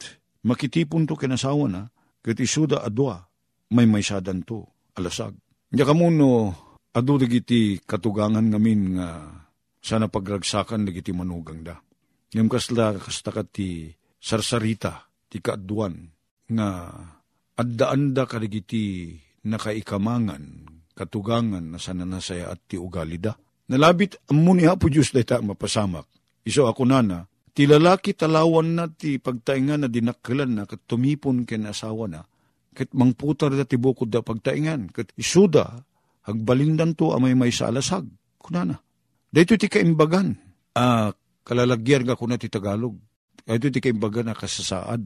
makitipon 0.48 1.04
to 1.04 1.20
ken 1.20 1.36
asawa 1.36 1.68
na 1.68 1.82
ket 2.22 2.38
isuda 2.38 2.86
adwa 2.86 3.26
may 3.74 3.90
maysadan 3.90 4.46
to 4.46 4.66
alasag 4.98 5.34
nya 5.74 5.84
kamuno 5.84 6.54
adu 6.92 7.16
dagiti 7.18 7.80
katugangan 7.84 8.52
ngamin 8.52 8.82
nga 9.00 9.08
sana 9.82 10.08
pagragsakan 10.08 10.86
dagiti 10.86 11.10
manugang 11.12 11.66
da. 11.66 11.76
Ngem 12.32 12.48
kasla 12.48 12.96
kastakat 12.96 13.48
ti 13.52 13.92
sarsarita 14.22 15.10
ti 15.28 15.42
kaadwan 15.42 15.96
nga 16.52 16.70
addaan 17.58 18.14
da 18.16 18.30
kadagiti 18.30 19.18
nakaikamangan 19.48 20.70
katugangan 20.94 21.76
na 21.76 21.80
sana 21.82 22.06
nasaya 22.06 22.54
at 22.54 22.62
ti 22.70 22.78
ugali 22.78 23.18
da. 23.18 23.34
Nalabit 23.72 24.20
ammo 24.30 24.52
ni 24.54 24.68
Apo 24.68 24.92
Diyos 24.92 25.16
dayta 25.16 25.40
mapasamak. 25.40 26.06
Iso 26.44 26.68
ako 26.68 26.84
nana, 26.84 27.24
ti 27.52 27.68
lalaki 27.68 28.16
talawan 28.16 28.80
na 28.80 28.86
ti 28.88 29.20
pagtaingan 29.20 29.86
na 29.86 29.90
dinakkelan 29.92 30.52
na 30.56 30.64
kat 30.64 30.84
tumipon 30.88 31.44
ken 31.44 31.68
asawa 31.68 32.08
na, 32.08 32.22
ket 32.72 32.92
mangputar 32.96 33.52
da 33.52 33.68
ti 33.68 33.76
bukod 33.76 34.08
da 34.08 34.24
pagtaingan, 34.24 34.92
ket 34.96 35.12
isuda, 35.20 35.84
hagbalindan 36.28 36.96
to 36.96 37.12
amay 37.12 37.36
may 37.36 37.52
sa 37.52 37.68
alasag. 37.68 38.08
Kunana, 38.42 38.80
Dito 39.32 39.56
ti 39.56 39.72
kaimbagan, 39.72 40.36
ah, 40.76 41.16
kalalagyan 41.48 42.04
ka 42.04 42.20
kuna 42.20 42.36
ti 42.36 42.52
Tagalog. 42.52 43.00
Dito 43.48 43.72
ti 43.72 43.80
kaimbagan 43.80 44.28
na 44.28 44.36
kasasaad. 44.36 45.02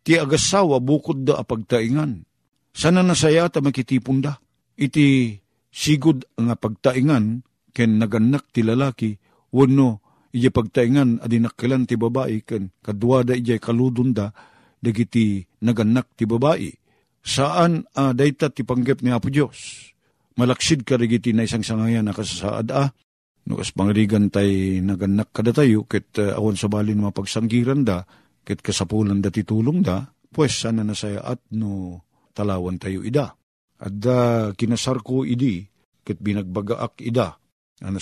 Ti 0.00 0.16
agasawa 0.16 0.80
bukod 0.80 1.28
da 1.28 1.36
apagtaingan. 1.36 2.24
Sana 2.72 3.04
nasaya 3.04 3.52
ta 3.52 3.60
makitipon 3.60 4.24
da. 4.24 4.40
Iti 4.78 5.36
sigod 5.68 6.24
nga 6.32 6.56
pagtaingan 6.56 7.44
ken 7.76 8.00
naganak 8.00 8.48
ti 8.56 8.64
lalaki 8.64 9.20
wano 9.52 10.07
iya 10.34 10.50
pagtaingan 10.52 11.24
adinakkilan 11.24 11.88
ti 11.88 11.96
babae 11.96 12.44
ken 12.44 12.72
kadwada 12.84 13.32
iya 13.32 13.56
kaludon 13.56 14.12
da 14.12 14.32
dagiti 14.78 15.42
naganak 15.64 16.14
ti 16.14 16.24
babae. 16.24 16.70
Saan 17.24 17.84
uh, 17.98 18.14
dayta 18.14 18.48
ti 18.48 18.62
panggep 18.62 19.02
ni 19.02 19.10
Apo 19.12 19.28
Diyos? 19.28 19.90
Malaksid 20.38 20.86
ka 20.86 20.96
dagiti 20.96 21.34
na 21.34 21.44
isang 21.44 21.66
sangayan 21.66 22.06
na 22.06 22.14
kasasaad 22.14 22.70
ah, 22.70 22.88
No, 23.48 23.56
pangrigan 23.64 24.28
tay 24.28 24.84
naganak 24.84 25.32
kada 25.32 25.56
tayo, 25.56 25.88
ket 25.88 26.20
uh, 26.20 26.36
awan 26.36 26.52
sa 26.52 26.68
bali 26.68 26.92
na 26.92 27.08
mapagsanggiran 27.08 27.80
da, 27.80 28.04
ket 28.44 28.60
kasapulan 28.60 29.24
da 29.24 29.32
titulong 29.32 29.80
da, 29.80 30.04
pues 30.28 30.52
sana 30.52 30.84
na 30.84 30.92
saya 30.92 31.24
at 31.24 31.40
no 31.56 32.04
talawan 32.36 32.76
tayo 32.76 33.00
ida. 33.00 33.32
At 33.80 33.96
da 33.96 34.52
kinasar 34.52 35.00
ko 35.00 35.24
idi, 35.24 35.64
ket 36.04 36.20
binagbagaak 36.20 37.00
ida, 37.00 37.40
ana 37.80 37.96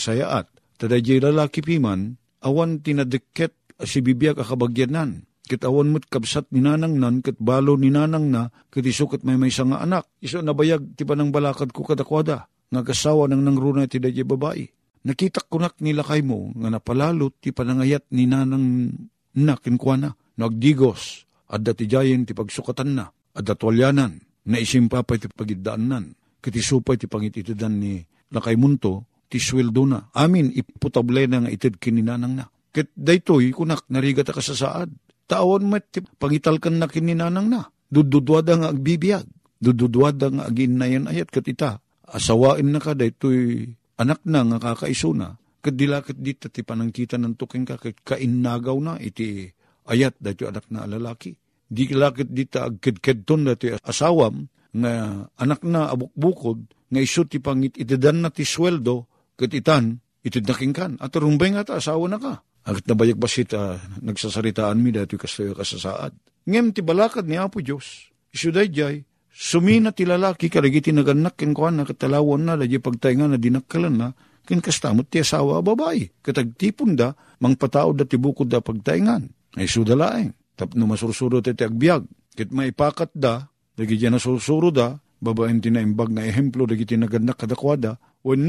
saya 0.76 0.92
at, 0.92 0.92
tada 0.92 0.96
jay 1.00 1.18
lalaki 1.18 1.64
piman, 1.64 2.20
awan 2.44 2.84
tinadeket 2.84 3.56
si 3.80 4.04
bibiyag 4.04 4.36
akabagyanan, 4.36 5.24
ket 5.48 5.64
awan 5.64 5.88
mo't 5.92 6.04
kabsat 6.08 6.52
ni 6.52 6.60
nanang 6.60 7.00
nan, 7.00 7.24
ket 7.24 7.40
balo 7.40 7.80
ni 7.80 7.88
nanang 7.88 8.28
na, 8.28 8.52
ket 8.68 8.84
iso 8.84 9.08
ket 9.08 9.24
may 9.24 9.40
may 9.40 9.48
nga 9.48 9.80
anak, 9.80 10.04
iso 10.20 10.44
nabayag 10.44 10.96
ti 10.96 11.08
panang 11.08 11.32
balakad 11.32 11.72
ko 11.72 11.80
kadakwada, 11.84 12.48
nga 12.68 12.82
kasawa 12.84 13.24
ng 13.30 13.42
nangruna 13.46 13.88
ti 13.88 13.96
dayjay 14.02 14.26
babae. 14.26 14.66
Nakita 15.06 15.46
ko 15.46 15.62
nak 15.62 15.78
nila 15.78 16.02
mo, 16.26 16.50
nga 16.50 16.68
napalalot 16.68 17.38
ti 17.38 17.54
panangayat 17.54 18.10
ni 18.10 18.26
nanang 18.26 18.90
na 19.38 19.54
kinkwana, 19.54 20.12
nagdigos, 20.36 21.24
at 21.46 21.62
dati 21.62 21.86
jayen 21.86 22.26
ti 22.26 22.34
pagsukatan 22.34 22.90
na, 22.98 23.06
at 23.08 23.44
datwalyanan, 23.46 24.18
na 24.46 24.56
isimpa 24.58 25.06
pa 25.06 25.14
ti 25.14 25.30
pagidaanan, 25.30 26.10
kiti 26.42 26.58
supay 26.58 26.98
ti 26.98 27.06
pangititidan 27.06 27.78
ni 27.78 28.02
lakay 28.34 28.58
munto, 28.58 29.06
ti 29.26 29.42
sweldo 29.42 29.82
na. 29.86 29.98
Amin, 30.14 30.50
iputable 30.54 31.26
na 31.26 31.46
nga 31.46 31.50
itid 31.50 31.78
kininanang 31.78 32.34
na. 32.38 32.44
Ket 32.70 32.92
daytoy 32.94 33.52
kunak 33.52 33.86
narigat 33.90 34.30
ka 34.30 34.42
sa 34.44 34.54
saad. 34.54 34.90
Taon 35.26 35.66
met 35.66 35.90
ti 35.90 36.00
pangitalkan 36.02 36.78
na 36.78 36.86
kininanang 36.86 37.48
na. 37.50 37.66
Dududwada 37.90 38.54
nga 38.58 38.68
agbibiyag. 38.70 39.26
Dududwada 39.56 40.30
nga 40.30 40.44
aginayan 40.46 41.10
ayat 41.10 41.32
kat 41.32 41.46
ita. 41.50 41.82
Asawain 42.06 42.70
na 42.70 42.78
ka 42.78 42.94
daytoy 42.94 43.66
anak 43.96 44.20
na 44.28 44.44
nga 44.44 44.58
kakaiso 44.60 45.16
na, 45.16 45.36
kadilakit 45.64 46.20
dita 46.20 46.52
ti 46.52 46.62
panangkita 46.62 47.16
ng 47.16 47.34
tuking 47.34 47.64
ka, 47.64 47.80
kainagaw 47.80 48.76
na 48.78 49.00
iti 49.00 49.48
ayat 49.88 50.20
dati 50.20 50.44
anak 50.44 50.68
na 50.70 50.84
lalaki. 50.84 51.32
Di 51.66 51.90
lakit 51.90 52.30
dita 52.30 52.70
agkid-kidton 52.70 53.50
dati 53.50 53.74
asawam, 53.74 54.46
nga 54.76 55.24
anak 55.40 55.66
na 55.66 55.90
abukbukod, 55.90 56.62
nga 56.92 57.00
iso 57.02 57.26
ti 57.26 57.42
pangit 57.42 57.74
itidan 57.74 58.22
na 58.22 58.30
ti 58.30 58.46
sweldo, 58.46 59.10
kat 59.36 59.52
itan, 59.52 60.00
itidaking 60.24 60.74
kan. 60.74 60.92
At 60.98 61.14
rumbay 61.14 61.54
nga 61.54 61.62
ta, 61.62 61.78
asawa 61.78 62.08
na 62.08 62.18
ka. 62.18 62.34
Agit 62.66 62.88
nabayag 62.90 63.20
ba 63.20 63.30
sita, 63.30 63.78
nagsasaritaan 64.02 64.82
mi 64.82 64.90
dati 64.90 65.14
kasayo 65.14 65.54
kasasaad. 65.54 66.16
Ngem 66.50 66.74
ti 66.74 66.82
balakad 66.82 67.30
ni 67.30 67.38
Apo 67.38 67.62
Diyos, 67.62 68.10
iso 68.34 68.50
jay, 68.50 69.06
Sumina 69.36 69.92
ti 69.92 70.08
lalaki 70.08 70.48
karigiti 70.48 70.96
naganak 70.96 71.36
ken 71.36 71.52
kuan 71.52 71.76
na 71.76 71.84
katalawan 71.84 72.40
na 72.40 72.56
dadya 72.56 72.80
pagtainga 72.80 73.28
na 73.28 73.36
dinakkalan 73.36 73.92
na 73.92 74.08
ken 74.48 74.64
kastamot 74.64 75.12
ti 75.12 75.20
asawa 75.20 75.60
babae. 75.60 76.08
Katagtipon 76.24 76.96
da 76.96 77.12
mangpatao 77.44 77.92
da 77.92 78.08
ti 78.08 78.16
bukod 78.16 78.48
da 78.48 78.64
pagtaingan. 78.64 79.28
Ay 79.60 79.68
sudalaeng. 79.68 80.32
Tapno 80.56 80.88
masursuro 80.88 81.44
ti 81.44 81.52
agbyag. 81.52 82.08
Kit 82.32 82.48
maipakat 82.48 83.12
da, 83.12 83.44
dagiti 83.76 84.08
na 84.08 84.16
sursuro 84.16 84.72
da, 84.72 84.96
babaen 85.20 85.60
ti 85.60 85.68
naimbag 85.68 86.16
na 86.16 86.24
ehemplo 86.24 86.64
dagiti 86.64 86.96
naganak 86.96 87.36
kadakwada. 87.36 88.00
When 88.24 88.48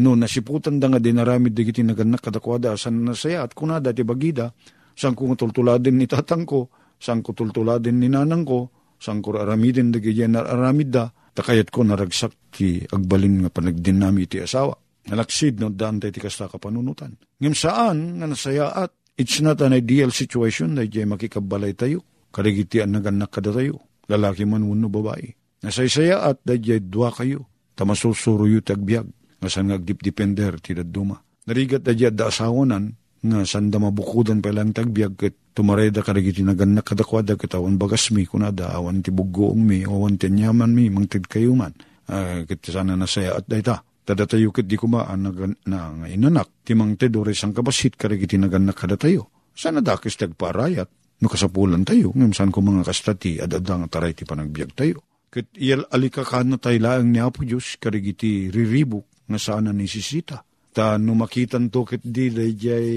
no, 0.00 0.12
nasiputan 0.16 0.76
da 0.80 0.92
nga 0.92 1.00
dinaramid 1.00 1.56
dagiti 1.56 1.80
naganak 1.80 2.20
kadakwada 2.24 2.76
asan 2.76 3.04
nasaya 3.04 3.44
at 3.44 3.56
kunada 3.56 3.92
ti 3.96 4.04
bagida, 4.04 4.52
sang 4.96 5.16
kung 5.16 5.36
tultuladin 5.36 5.96
ni 5.96 6.08
tatang 6.08 6.44
ko, 6.44 6.68
sang 6.96 7.20
kutultuladin 7.20 8.00
ni 8.00 8.08
nanang 8.08 8.44
ko, 8.44 8.72
sangkur 8.96 9.44
aramidin 9.44 9.92
da 9.92 10.00
gaya 10.00 10.26
aramid 10.28 10.88
da, 10.88 11.12
takayat 11.36 11.68
ko 11.68 11.84
naragsak 11.84 12.32
ti 12.52 12.80
agbalin 12.80 13.44
nga 13.44 13.50
panagdinami 13.52 14.24
ti 14.24 14.40
asawa. 14.40 14.72
Nalaksid 15.06 15.62
no 15.62 15.70
daan 15.70 16.02
ti 16.02 16.10
kasta 16.16 16.50
kapanunutan. 16.50 17.14
Ngem 17.38 17.54
saan 17.54 18.18
nga 18.18 18.26
nasayaat, 18.26 18.90
it's 19.14 19.38
not 19.44 19.60
an 19.62 19.76
ideal 19.76 20.10
situation 20.10 20.74
na 20.74 20.88
jay 20.88 21.06
makikabalay 21.06 21.76
tayo. 21.76 22.02
Karigitian 22.34 22.90
na 22.90 22.98
ganak 22.98 23.30
kada 23.30 23.54
tayo. 23.54 23.80
Lalaki 24.10 24.42
man 24.48 24.66
wano 24.66 24.90
babae. 24.90 25.30
Nasaysayaat 25.62 26.42
da 26.42 26.58
jay 26.58 26.82
dua 26.82 27.14
kayo. 27.14 27.46
Tamasusuro 27.76 28.48
yu 28.48 28.64
tagbiag. 28.64 29.06
Ngasan 29.46 29.70
nga 29.70 29.78
agdipdipender 29.78 30.58
ti 30.58 30.74
daduma. 30.74 31.22
Narigat 31.46 31.86
da 31.86 31.94
jay 31.94 32.10
da 32.10 32.34
asawanan 32.34 32.98
nga 33.22 33.46
sanda 33.46 33.78
mabukudan 33.78 34.42
pa 34.42 34.50
lang 34.50 34.74
tagbiag 34.74 35.14
ket 35.14 35.54
tumareda 35.54 36.02
kadagiti 36.02 36.42
naganak 36.42 36.82
kadakwada 36.82 37.38
ket 37.38 37.54
awan 37.54 37.78
bagas 37.78 38.10
mi 38.10 38.26
kunada 38.26 38.74
awan 38.74 39.06
ti 39.06 39.14
buggoong 39.14 39.62
mi 39.62 39.86
awan 39.86 40.18
ti 40.18 40.34
nyaman 40.34 40.74
mi 40.74 40.90
mangtid 40.90 41.30
kayo 41.30 41.54
man. 41.54 41.70
Uh, 42.10 42.42
ket 42.42 42.58
sana 42.66 42.98
nasaya 42.98 43.38
at 43.38 43.46
dayta. 43.46 43.86
Tada 44.02 44.26
tayo 44.26 44.50
ket 44.50 44.66
di 44.66 44.74
kumaan 44.74 45.22
na, 45.22 45.30
na 45.70 45.94
nga 45.94 46.06
inanak 46.10 46.66
ti 46.66 46.74
mangtid 46.74 47.14
ores 47.14 47.38
ang 47.46 47.54
kabasit 47.54 47.94
kadagiti 47.94 48.34
naganak 48.42 48.74
kada 48.74 48.98
tayo 48.98 49.30
sana 49.54 49.78
dakis 49.78 50.18
tagparayat 50.18 50.90
no 51.22 51.30
kasapulan 51.30 51.86
tayo 51.86 52.10
ngem 52.18 52.34
san 52.34 52.50
ko 52.50 52.66
mga 52.66 52.82
kastati 52.82 53.38
adadang 53.38 53.86
taray 53.86 54.10
ti 54.10 54.26
panagbiag 54.26 54.74
tayo. 54.74 55.06
Ket 55.30 55.54
iyal 55.54 55.86
alikakan 55.86 56.50
na 56.50 56.56
tayo 56.58 56.82
laang 56.82 57.14
ni 57.14 57.22
Apo 57.22 57.46
Diyos 57.46 57.78
kadagiti 57.78 58.50
riribok 58.50 59.15
nga 59.26 59.38
sana 59.38 59.70
ni 59.74 59.90
sisita. 59.90 60.42
Ta 60.72 60.96
no 60.96 61.18
makitan 61.18 61.68
to 61.72 61.82
ket 61.82 62.02
di 62.04 62.30
dayjay 62.30 62.88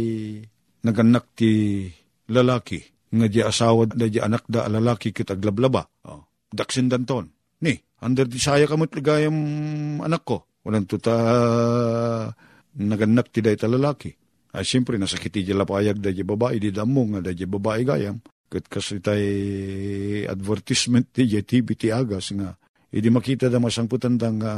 naganak 0.85 1.33
ti 1.33 1.85
lalaki. 2.29 2.79
Nga 3.09 3.27
di 3.27 3.39
asawa 3.41 3.89
da 3.89 4.05
di 4.05 4.21
anak 4.21 4.45
da 4.45 4.69
lalaki 4.69 5.09
ket 5.09 5.33
aglablaba. 5.33 5.83
Oh. 6.05 6.29
daksin 6.49 6.89
danton 6.89 7.29
ni 7.61 7.77
under 8.01 8.25
di 8.25 8.41
saya 8.41 8.65
kamot 8.65 8.89
ligayam 8.93 9.37
anak 10.01 10.23
ko. 10.25 10.37
Walang 10.65 10.89
tuta 10.89 11.15
naganak 12.77 13.31
ti 13.31 13.39
day 13.39 13.55
lalaki. 13.55 14.11
Ay 14.49 14.65
siyempre 14.65 14.97
nasakiti 14.97 15.45
di 15.45 15.53
lapayag 15.53 16.01
da 16.01 16.09
di 16.09 16.25
babae 16.25 16.57
di 16.57 16.73
damo 16.73 17.05
nga 17.13 17.21
da 17.21 17.31
di 17.31 17.45
babae 17.45 17.85
gayam. 17.85 18.17
Ket 18.49 18.65
kasitay 18.65 19.23
advertisement 20.25 21.05
ti 21.13 21.29
TV 21.29 21.77
ti 21.77 21.93
agas 21.93 22.33
nga 22.33 22.57
idi 22.89 23.13
makita 23.13 23.45
da 23.45 23.61
masangputan 23.61 24.17
da 24.17 24.29
nga 24.33 24.53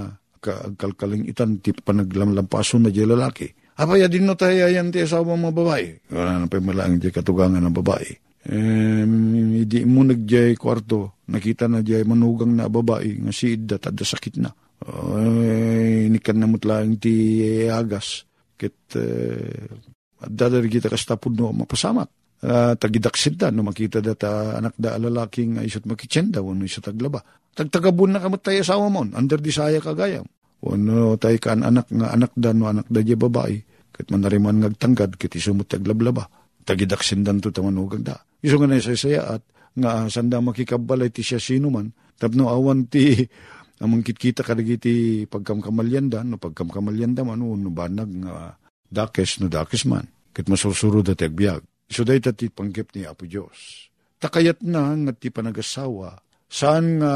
kalkaling 0.76 1.30
itan 1.30 1.62
ti 1.62 1.72
panaglamlampaso 1.72 2.82
na 2.82 2.90
di 2.90 3.06
lalaki. 3.06 3.48
Apaya 3.78 4.10
din 4.10 4.26
no 4.26 4.34
tayo 4.36 4.68
yan 4.68 4.90
ti 4.90 5.06
asawa 5.06 5.38
mga 5.38 5.56
babae. 5.56 5.88
Wala 6.12 6.44
na 6.44 6.46
pa 6.50 6.58
malaang 6.58 6.98
di 6.98 7.14
katugangan 7.14 7.62
ng 7.62 7.76
babae. 7.78 8.10
Eh, 8.42 9.06
hindi 9.06 9.86
mo 9.86 10.02
nagjay 10.02 10.58
kwarto, 10.58 11.22
nakita 11.30 11.70
na 11.70 11.86
jay 11.86 12.02
manugang 12.02 12.58
na 12.58 12.66
babae, 12.66 13.22
nga 13.22 13.30
si 13.30 13.54
Idda, 13.54 13.78
tada 13.78 14.02
sakit 14.02 14.42
na. 14.42 14.50
Eh, 14.82 16.10
nikan 16.10 16.42
na 16.42 16.50
mutlaang 16.50 16.98
ti 16.98 17.46
agas. 17.70 18.26
Kit 18.58 18.98
uh, 18.98 19.66
dadari 20.22 20.70
kita 20.70 20.90
kastapod 20.90 21.34
no 21.34 21.54
mapasamak. 21.54 22.10
Uh, 22.42 22.74
tagidaksid 22.74 23.38
da, 23.38 23.54
no 23.54 23.62
makita 23.62 24.02
data 24.02 24.58
anak 24.58 24.74
da 24.74 24.98
alalaking 24.98 25.62
isot 25.62 25.86
makitsenda, 25.86 26.42
wano 26.42 26.66
isot 26.66 26.82
taglaba. 26.82 27.22
Tagtagabun 27.54 28.18
na 28.18 28.20
kamot 28.24 28.42
tayo 28.42 28.66
asawa 28.66 28.90
mo, 28.90 29.06
under 29.06 29.38
disaya 29.38 29.78
kagayam. 29.78 30.26
Wano 30.62 31.22
tayo 31.22 31.38
kan 31.38 31.62
anak 31.62 31.90
nga 31.94 32.14
anak 32.14 32.34
da, 32.34 32.50
no 32.54 32.66
anak 32.66 32.90
da 32.90 33.02
babae. 33.02 33.58
Kit 33.94 34.08
manariman 34.10 34.58
ngagtanggad, 34.58 35.22
kit 35.22 35.38
isumot 35.38 35.70
taglablaba. 35.70 36.26
Tagidaksin 36.66 37.22
dan 37.22 37.42
to 37.42 37.54
tamanugag 37.54 38.02
da. 38.02 38.18
Iso 38.42 38.58
nga 38.58 38.70
na 38.70 38.82
saya 38.82 39.38
at 39.38 39.44
nga 39.78 40.06
sanda 40.10 40.42
makikabalay 40.42 41.14
ti 41.14 41.22
siya 41.22 41.38
sino 41.38 41.70
man. 41.70 41.94
Tapno 42.18 42.50
awan 42.50 42.90
ti 42.90 43.22
amang 43.86 44.06
kitkita 44.06 44.42
kadagiti 44.42 45.26
pagkamkamalyanda, 45.30 46.26
no 46.26 46.38
pagkamkamalyanda 46.42 47.22
man, 47.22 47.42
no 47.42 47.70
banag 47.70 48.10
nga 48.22 48.58
dakes 48.90 49.38
no 49.42 49.50
dakes 49.50 49.86
man. 49.86 50.06
Kit 50.34 50.50
masursuro 50.50 51.06
da 51.06 51.14
agbyag. 51.14 51.71
So 51.92 52.08
day 52.08 52.24
ti 52.24 52.48
panggip 52.48 52.96
ni 52.96 53.04
Apo 53.04 53.28
Diyos. 53.28 53.92
Takayat 54.16 54.64
na 54.64 54.96
nga 54.96 55.12
ti 55.12 55.28
panagasawa, 55.28 56.16
saan 56.48 57.04
nga 57.04 57.14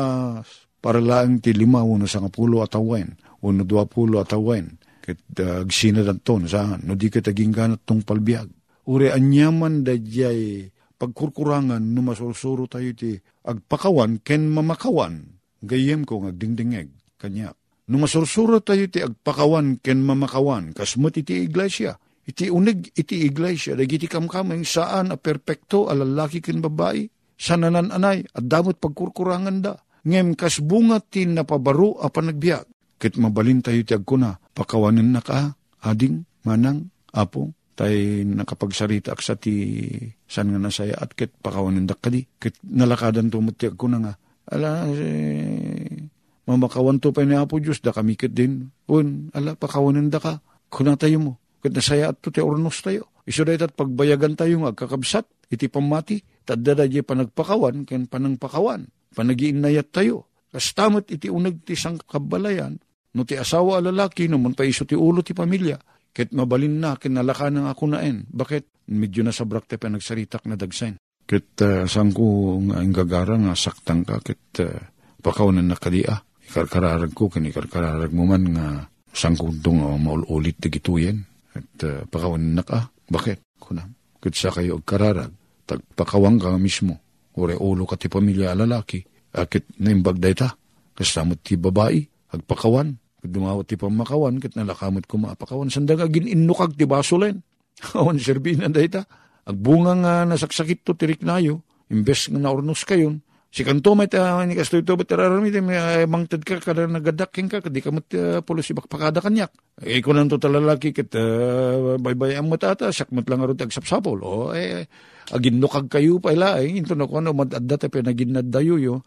para 0.84 1.00
lang 1.00 1.40
ti 1.40 1.56
lima 1.56 1.80
uno 1.80 2.04
sa 2.04 2.20
ngapulo 2.20 2.60
atawen, 2.60 3.16
uno 3.48 3.64
dua 3.64 3.88
pulo 3.88 4.20
atawen, 4.20 4.76
kit 5.00 5.24
uh, 5.40 5.64
agsina 5.64 6.04
danton 6.04 6.44
saan, 6.44 6.84
no 6.84 7.00
di 7.00 7.08
ka 7.08 7.24
taging 7.24 7.56
ganat 7.56 7.88
tong 7.88 8.04
palbiag. 8.04 8.52
Uri 8.92 9.16
anyaman 9.16 9.88
da 9.88 9.96
jay 9.96 10.68
pagkurkurangan 11.00 11.80
no 11.80 12.02
masursuro 12.04 12.68
tayo 12.68 12.92
ti 12.92 13.16
agpakawan 13.48 14.20
ken 14.28 14.52
mamakawan, 14.52 15.40
gayem 15.64 16.04
ko 16.04 16.26
ngagdingdingeg 16.26 16.92
kanya. 17.16 17.56
No 17.88 18.02
masursuro 18.02 18.60
tayo 18.60 18.92
ti 18.92 19.00
agpakawan 19.00 19.80
ken 19.80 20.04
mamakawan, 20.04 20.76
kasmat 20.76 21.22
iti 21.22 21.48
iglesia, 21.48 21.96
iti 22.26 22.50
unig 22.50 22.90
iti 22.98 23.26
iglesia, 23.26 23.78
dagiti 23.78 24.10
kamkameng 24.10 24.66
saan 24.66 25.14
a 25.14 25.18
perpekto 25.18 25.88
a 25.88 25.94
lalaki 25.94 26.42
ken 26.42 26.60
babae, 26.60 27.06
sa 27.38 27.56
nanananay 27.56 28.26
at 28.26 28.46
damot 28.46 28.82
pagkurkurangan 28.82 29.58
da. 29.62 29.74
Ngem 30.06 30.38
kas 30.38 30.62
bunga 30.62 31.02
tin 31.02 31.34
napabaro 31.34 31.98
a 32.02 32.10
panagbiag. 32.10 32.66
Kit 33.02 33.18
mabalin 33.18 33.62
tayo 33.62 33.82
ti 33.82 33.94
agkuna, 33.94 34.38
pakawanin 34.54 35.10
na 35.12 35.22
ka, 35.22 35.58
ading, 35.82 36.24
manang, 36.46 36.94
apo, 37.12 37.52
tay 37.76 38.24
nakapagsarita 38.24 39.12
ak 39.12 39.20
sa 39.20 39.36
ti 39.36 39.92
san 40.30 40.48
nga 40.48 40.62
nasaya 40.62 40.96
at 40.96 41.12
kit 41.18 41.34
pakawanin 41.42 41.90
da 41.90 41.98
kadi. 41.98 42.24
Kit 42.38 42.62
nalakadan 42.64 43.34
tumati 43.34 43.68
agkuna 43.68 43.98
nga, 44.00 44.14
ala, 44.54 44.88
eh, 44.94 46.06
mamakawan 46.46 47.02
to 47.02 47.10
pa 47.10 47.26
ni 47.26 47.34
Apo 47.34 47.58
Diyos, 47.58 47.82
da 47.82 47.92
kami 47.92 48.14
kit 48.16 48.32
din. 48.32 48.70
Un, 48.88 49.34
ala, 49.34 49.58
pakawanin 49.58 50.14
da 50.14 50.22
ka, 50.22 50.34
kuna 50.70 50.96
tayo 50.96 51.18
mo 51.20 51.34
ket 51.66 51.74
nasaya 51.74 52.14
at 52.14 52.22
ti 52.22 52.38
ornos 52.38 52.86
tayo. 52.86 53.10
Iso 53.26 53.42
at 53.42 53.74
pagbayagan 53.74 54.38
tayo 54.38 54.62
nga 54.62 54.78
kakabsat, 54.78 55.50
iti 55.50 55.66
pamati, 55.66 56.22
tadda 56.46 56.86
di 56.86 57.02
panagpakawan, 57.02 57.90
ken 57.90 58.06
panangpakawan, 58.06 58.86
panagiinayat 59.18 59.90
tayo. 59.90 60.30
Kastamot 60.54 61.10
iti 61.10 61.26
unag 61.26 61.66
ti 61.66 61.74
sang 61.74 61.98
kabalayan, 61.98 62.78
no 63.18 63.26
ti 63.26 63.34
asawa 63.34 63.82
lalaki, 63.82 64.30
no 64.30 64.38
man 64.38 64.54
paiso 64.54 64.86
ti 64.86 64.94
ulo 64.94 65.26
ti 65.26 65.34
pamilya, 65.34 65.82
ket 66.14 66.38
mabalin 66.38 66.78
na, 66.78 67.02
ken 67.02 67.18
nalaka 67.18 67.50
ng 67.50 67.66
ako 67.66 67.98
naen. 67.98 68.30
Bakit? 68.30 68.86
Medyo 68.86 69.26
na 69.26 69.34
sabrak 69.34 69.66
te 69.66 69.82
nagsaritak 69.82 70.46
na 70.46 70.54
dagsain. 70.54 71.02
Ket 71.26 71.58
uh, 71.66 71.90
sang 71.90 72.14
ko 72.14 72.62
nga 72.70 72.86
gagara 73.02 73.42
nga 73.42 73.58
saktang 73.58 74.06
ka, 74.06 74.22
ket 74.22 74.62
uh, 74.62 74.78
pakawanan 75.18 75.74
na 75.74 75.82
kadia. 75.82 76.22
Ikarkararag 76.46 77.10
ko, 77.18 77.34
ken 77.34 77.50
ikarkararag 77.50 78.14
mo 78.14 78.30
man 78.30 78.54
nga 78.54 78.86
sang 79.10 79.34
kuntong 79.34 79.82
uh, 79.82 79.98
maulit 79.98 80.62
ti 80.62 80.70
gituyen 80.70 81.26
at 81.56 81.72
uh, 81.88 82.04
pakawan 82.12 82.54
na 82.54 82.62
ka. 82.62 82.92
Bakit? 83.08 83.58
Kunam. 83.58 83.96
Kutsa 84.20 84.52
kayo 84.52 84.84
kararag. 84.84 85.32
Tagpakawang 85.66 86.38
ka 86.38 86.54
mismo. 86.60 87.00
Ure 87.40 87.56
ulo 87.58 87.88
ka 87.88 87.96
ti 87.96 88.12
pamilya 88.12 88.54
lalaki. 88.54 89.02
Akit 89.34 89.80
naimbag 89.80 90.20
day 90.20 90.36
ta. 90.36 90.54
Kasamot 90.94 91.42
ti 91.42 91.56
babae. 91.56 92.04
Agpakawan. 92.36 92.94
Dumawat 93.26 93.66
ti 93.72 93.76
pamakawan. 93.80 94.38
Kit 94.38 94.54
nalakamot 94.54 95.08
ko 95.10 95.18
maapakawan. 95.18 95.72
Sandag 95.72 96.04
agin 96.04 96.30
inukag 96.30 96.76
ti 96.78 96.86
basulen. 96.86 97.42
Awan 97.98 98.22
serbinan 98.22 98.76
day 98.76 98.92
ta. 98.92 99.08
Agbunga 99.48 99.94
nga 99.98 100.14
nasaksakit 100.28 100.86
to 100.86 100.94
tirik 100.94 101.26
nayo. 101.26 101.66
Imbes 101.90 102.30
nga 102.30 102.38
naurnos 102.38 102.86
kayon 102.86 103.25
Si 103.56 103.64
kanto 103.64 103.96
may 103.96 104.12
ta 104.12 104.44
ni 104.44 104.52
kastoy 104.52 104.84
to 104.84 105.00
bet 105.00 105.08
tararami 105.08 105.48
te 105.48 105.64
may 105.64 106.04
mangted 106.12 106.44
ka 106.44 106.60
kada 106.60 106.92
nagadaking 106.92 107.48
ka 107.48 107.64
kadi 107.64 107.80
kamot 107.80 108.04
uh, 108.20 108.44
pulo 108.44 108.60
si 108.60 108.76
bakpakada 108.76 109.24
kanyak. 109.24 109.48
Eh 109.80 110.04
ko 110.04 110.12
nang 110.12 110.28
to 110.28 110.36
talalaki 110.36 110.92
ket 110.92 111.16
uh, 111.16 111.96
baybay 111.96 112.36
ang 112.36 112.52
matata 112.52 112.92
sakmat 112.92 113.24
lang 113.32 113.48
arot 113.48 113.56
agsapsapol. 113.56 114.20
O 114.28 114.52
eh 114.52 114.84
agin 115.32 115.56
no 115.56 115.72
kag 115.72 115.88
kayo 115.88 116.20
pa 116.20 116.36
ila 116.36 116.60
eh 116.60 116.68
into 116.68 117.00
no 117.00 117.08
kono 117.08 117.32
madadda 117.32 117.80
te 117.80 117.88
penagin 117.88 118.36
dayo 118.44 118.76
yo. 118.76 119.00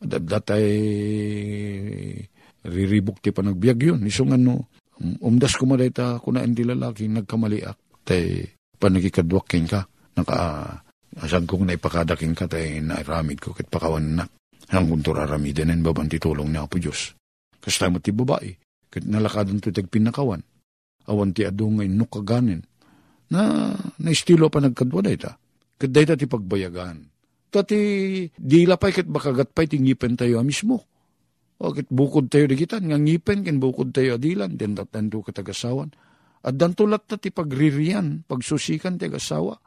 Adadda 0.00 0.40
tay 0.48 0.64
riribok 2.64 3.20
ti 3.20 3.36
panagbiag 3.36 3.84
yun. 3.84 4.00
Isong 4.08 4.32
ano 4.32 4.72
umdas 5.20 5.60
ko 5.60 5.68
madayta 5.68 6.16
kuna 6.24 6.40
hindi 6.40 6.64
lalaki 6.64 7.04
nagkamaliak 7.04 8.00
tay 8.08 8.48
panagikadwaking 8.80 9.68
ka. 9.68 9.84
Naka 10.16 10.40
Asan 11.18 11.42
kong 11.50 11.66
naipakadaking 11.66 12.38
ka 12.38 12.46
tayo 12.46 12.78
nairamid 12.78 13.42
ko 13.42 13.50
kit 13.50 13.66
pakawan 13.66 14.22
na. 14.22 14.24
Hanggang 14.70 15.02
turaramiden 15.02 15.74
en 15.74 15.82
baban 15.82 16.06
titulong 16.06 16.54
niya 16.54 16.70
po 16.70 16.78
Diyos. 16.78 17.18
Kasta 17.58 17.90
mo 17.90 17.98
ti 17.98 18.14
babae, 18.14 18.54
kit 18.86 19.02
nalakadan 19.02 19.58
to 19.58 19.74
tag 19.74 19.90
pinakawan. 19.90 20.46
Awan 21.10 21.34
ti 21.34 21.42
adong 21.42 21.82
ngay 21.82 21.90
nukaganin. 21.90 22.62
Na 23.34 23.74
naistilo 23.98 24.46
pa 24.46 24.62
nagkadwa 24.62 25.02
da 25.02 25.10
ita. 25.10 25.32
Kit 25.74 25.90
da 25.90 26.14
ti 26.14 26.30
pagbayagan. 26.30 27.02
Tati 27.50 27.78
dila 28.38 28.78
pa 28.78 28.94
kit 28.94 29.10
bakagat 29.10 29.50
pa 29.50 29.66
tingipen 29.66 30.14
tayo 30.14 30.38
mismo. 30.46 30.86
O 31.58 31.74
kit 31.74 31.90
bukod 31.90 32.30
tayo 32.30 32.46
digitan, 32.46 32.86
nga 32.86 32.96
ngipen 32.96 33.42
kin 33.42 33.58
bukod 33.58 33.90
tayo 33.90 34.14
adilan, 34.14 34.54
den 34.54 34.78
datando 34.78 35.26
katagasawan. 35.26 35.90
At 36.46 36.54
dantulat 36.54 37.10
ta 37.10 37.18
ti 37.18 37.34
pagririan, 37.34 38.22
pagsusikan 38.24 38.96
ti 38.96 39.10
agasawa 39.10 39.58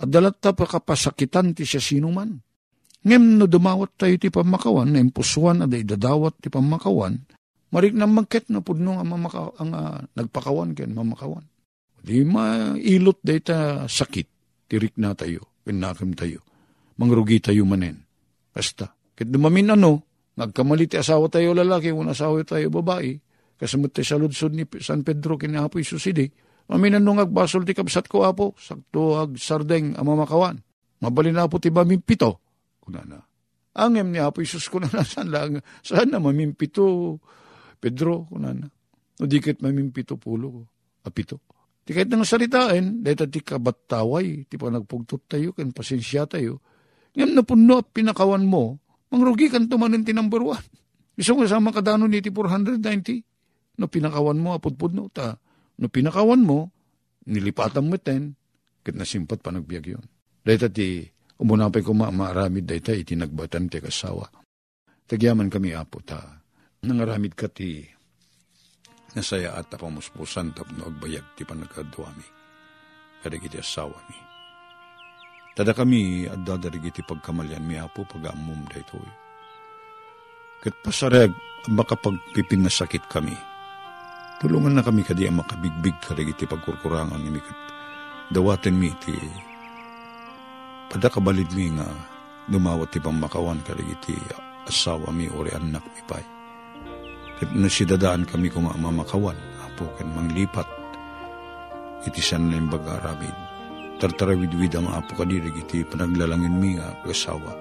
at 0.00 0.08
dalat 0.08 0.40
ta 0.40 0.56
pakapasakitan 0.56 1.52
ti 1.52 1.68
siya 1.68 1.80
sinuman. 1.84 2.32
Ngem 3.04 3.40
no 3.40 3.44
dumawat 3.44 3.96
tayo 4.00 4.16
ti 4.16 4.32
pamakawan, 4.32 4.92
na 4.92 5.00
impusuan 5.00 5.64
at 5.64 5.72
idadawat 5.72 6.40
ti 6.40 6.52
pamakawan, 6.52 7.16
marik 7.72 7.96
na 7.96 8.04
magket 8.04 8.48
na 8.52 8.60
pudno 8.60 9.00
ang, 9.00 9.08
mamaka, 9.08 9.56
ang 9.56 9.72
uh, 9.72 10.00
nagpakawan 10.16 10.76
ken 10.76 10.92
mamakawan. 10.92 11.44
Di 12.00 12.24
mailot 12.24 13.20
day 13.24 13.40
ta 13.40 13.88
sakit, 13.88 14.28
tirik 14.68 14.96
na 15.00 15.16
tayo, 15.16 15.64
pinakim 15.64 16.12
tayo, 16.12 16.44
mangrugi 17.00 17.40
tayo 17.40 17.64
manen. 17.64 18.04
Basta, 18.52 18.92
kit 19.16 19.28
dumamin 19.28 19.72
ano, 19.72 20.04
nagkamali 20.36 20.88
ti 20.88 20.96
asawa 21.00 21.28
tayo 21.32 21.56
lalaki, 21.56 21.92
kung 21.92 22.08
asawa 22.08 22.44
tayo 22.44 22.68
babae, 22.68 23.16
kasamot 23.56 23.92
tayo 23.92 24.04
sa 24.04 24.16
ludsod 24.20 24.52
ni 24.52 24.64
San 24.80 25.04
Pedro 25.04 25.40
kinahapoy 25.40 25.84
susidi, 25.84 26.28
Maminan 26.70 27.02
nung 27.02 27.18
agbasol 27.18 27.66
ti 27.66 27.74
kabsat 27.74 28.06
ko 28.06 28.22
apo, 28.22 28.54
sakto 28.54 29.18
ag 29.18 29.34
sardeng 29.34 29.98
amamakawan. 29.98 30.54
Mabalin 31.02 31.34
na 31.34 31.50
po 31.50 31.58
ti 31.58 31.66
mamimpito. 31.66 32.38
Kuna 32.78 33.02
na. 33.02 33.18
Angem 33.74 34.14
ni 34.14 34.22
Apo 34.22 34.38
Isus 34.38 34.70
kuna 34.70 34.86
na 34.90 35.02
saan 35.10 35.34
lang, 35.34 35.58
saan 35.82 36.14
na 36.14 36.22
mamimpito, 36.22 37.18
Pedro, 37.82 38.30
kuna 38.30 38.54
na. 38.54 38.66
O 39.18 39.26
dikit 39.26 39.58
mamimpito 39.62 40.14
pulo, 40.14 40.70
apito. 41.02 41.42
Di 41.82 41.90
kahit 41.90 42.06
nang 42.06 42.22
salitain, 42.22 43.02
dahil 43.02 43.26
ti 43.26 43.42
kabattaway, 43.42 44.46
ti 44.46 44.54
pa 44.54 44.70
nagpugtot 44.70 45.26
tayo, 45.26 45.50
kan 45.50 45.74
pasensya 45.74 46.30
tayo. 46.30 46.62
Ngayon 47.18 47.34
na 47.34 47.42
puno 47.42 47.82
pinakawan 47.82 48.46
mo, 48.46 48.78
mangrugi 49.10 49.50
kan 49.50 49.66
tumanin 49.66 50.06
ti 50.06 50.14
number 50.14 50.42
one. 50.42 50.66
Isang 51.18 51.42
kasama 51.42 51.74
kadano 51.74 52.06
ni 52.06 52.22
ti 52.22 52.30
490, 52.30 52.78
no 53.82 53.90
pinakawan 53.90 54.38
mo, 54.38 54.54
apudpud 54.54 54.94
no, 54.94 55.10
ta 55.10 55.34
No 55.80 55.88
pinakawan 55.88 56.44
mo, 56.44 56.68
nilipatan 57.24 57.88
mo 57.88 57.96
ten, 57.96 58.36
kat 58.84 58.92
nasimpat 58.92 59.40
pa 59.40 59.48
nagbiag 59.48 59.96
yun. 59.96 60.04
Dahil 60.44 60.68
ti, 60.68 61.08
umunapay 61.40 61.80
ko 61.80 61.96
maaramid 61.96 62.68
dahi 62.68 62.84
tayo, 62.84 63.00
itinagbatan 63.00 63.72
ti 63.72 63.80
kasawa. 63.80 64.28
Tagyaman 65.08 65.48
kami 65.48 65.72
apo 65.72 66.04
ta, 66.04 66.20
nangaramid 66.84 67.32
ka 67.32 67.48
ti 67.48 67.82
nasaya 69.16 69.58
at 69.58 69.72
pamuspusan 69.72 70.54
tapno 70.54 70.86
agbayag 70.86 71.34
ti 71.34 71.42
panagkaduami. 71.42 72.28
Kadag 73.24 73.42
iti 73.42 73.58
asawa 73.58 73.98
mi. 74.06 74.18
Tada 75.56 75.74
kami 75.74 76.30
at 76.30 76.40
dadarig 76.46 76.88
iti 76.88 77.02
pagkamalyan 77.02 77.64
mi 77.66 77.74
apo 77.74 78.06
pag-amum 78.06 78.64
da 78.70 78.78
ito. 78.78 79.00
Kat 80.62 80.76
pasarag 80.84 81.34
makapagpiping 81.68 82.64
na 82.64 82.72
sakit 82.72 83.04
kami 83.10 83.49
Tulungan 84.40 84.72
na 84.72 84.80
kami 84.80 85.04
kadi 85.04 85.28
ang 85.28 85.44
makabigbig 85.44 86.00
karig 86.00 86.32
iti 86.32 86.48
pagkurkurangan 86.48 87.20
ni 87.20 87.28
mikat. 87.28 87.58
Dawaten 88.32 88.72
mi 88.72 88.88
iti 88.88 89.12
padakabalid 90.88 91.52
mi 91.52 91.68
nga 91.76 91.84
dumawat 92.48 92.88
ti 92.88 93.04
pamakawan 93.04 93.60
karig 93.60 93.84
iti 94.00 94.16
asawa 94.64 95.12
mi 95.12 95.28
ori 95.28 95.52
anak 95.52 95.84
mi 95.84 96.02
pay. 96.08 96.24
Kat 97.36 97.52
nasidadaan 97.52 98.24
kami 98.24 98.48
kumamamakawan, 98.48 99.36
apo 99.64 99.88
kan 100.00 100.08
manglipat. 100.12 100.68
iti 102.08 102.20
san 102.24 102.48
na 102.48 102.56
imbaga 102.56 102.96
aramid. 102.96 103.36
Tartarawid-wid 104.00 104.72
ang 104.72 104.88
apo 104.88 105.20
kadirig 105.20 105.52
iti 105.60 105.84
panaglalangin 105.84 106.56
mi 106.56 106.80
nga 106.80 106.96
kasawa. 107.04 107.52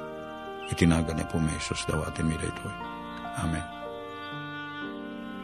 Itinaga 0.71 1.11
ni 1.11 1.27
po 1.27 1.43
mesos 1.43 1.83
dawatin 1.83 2.23
mi 2.23 2.39
dito. 2.39 2.67
Amen. 3.43 3.78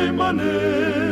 umay 0.00 0.10
manen, 0.16 1.09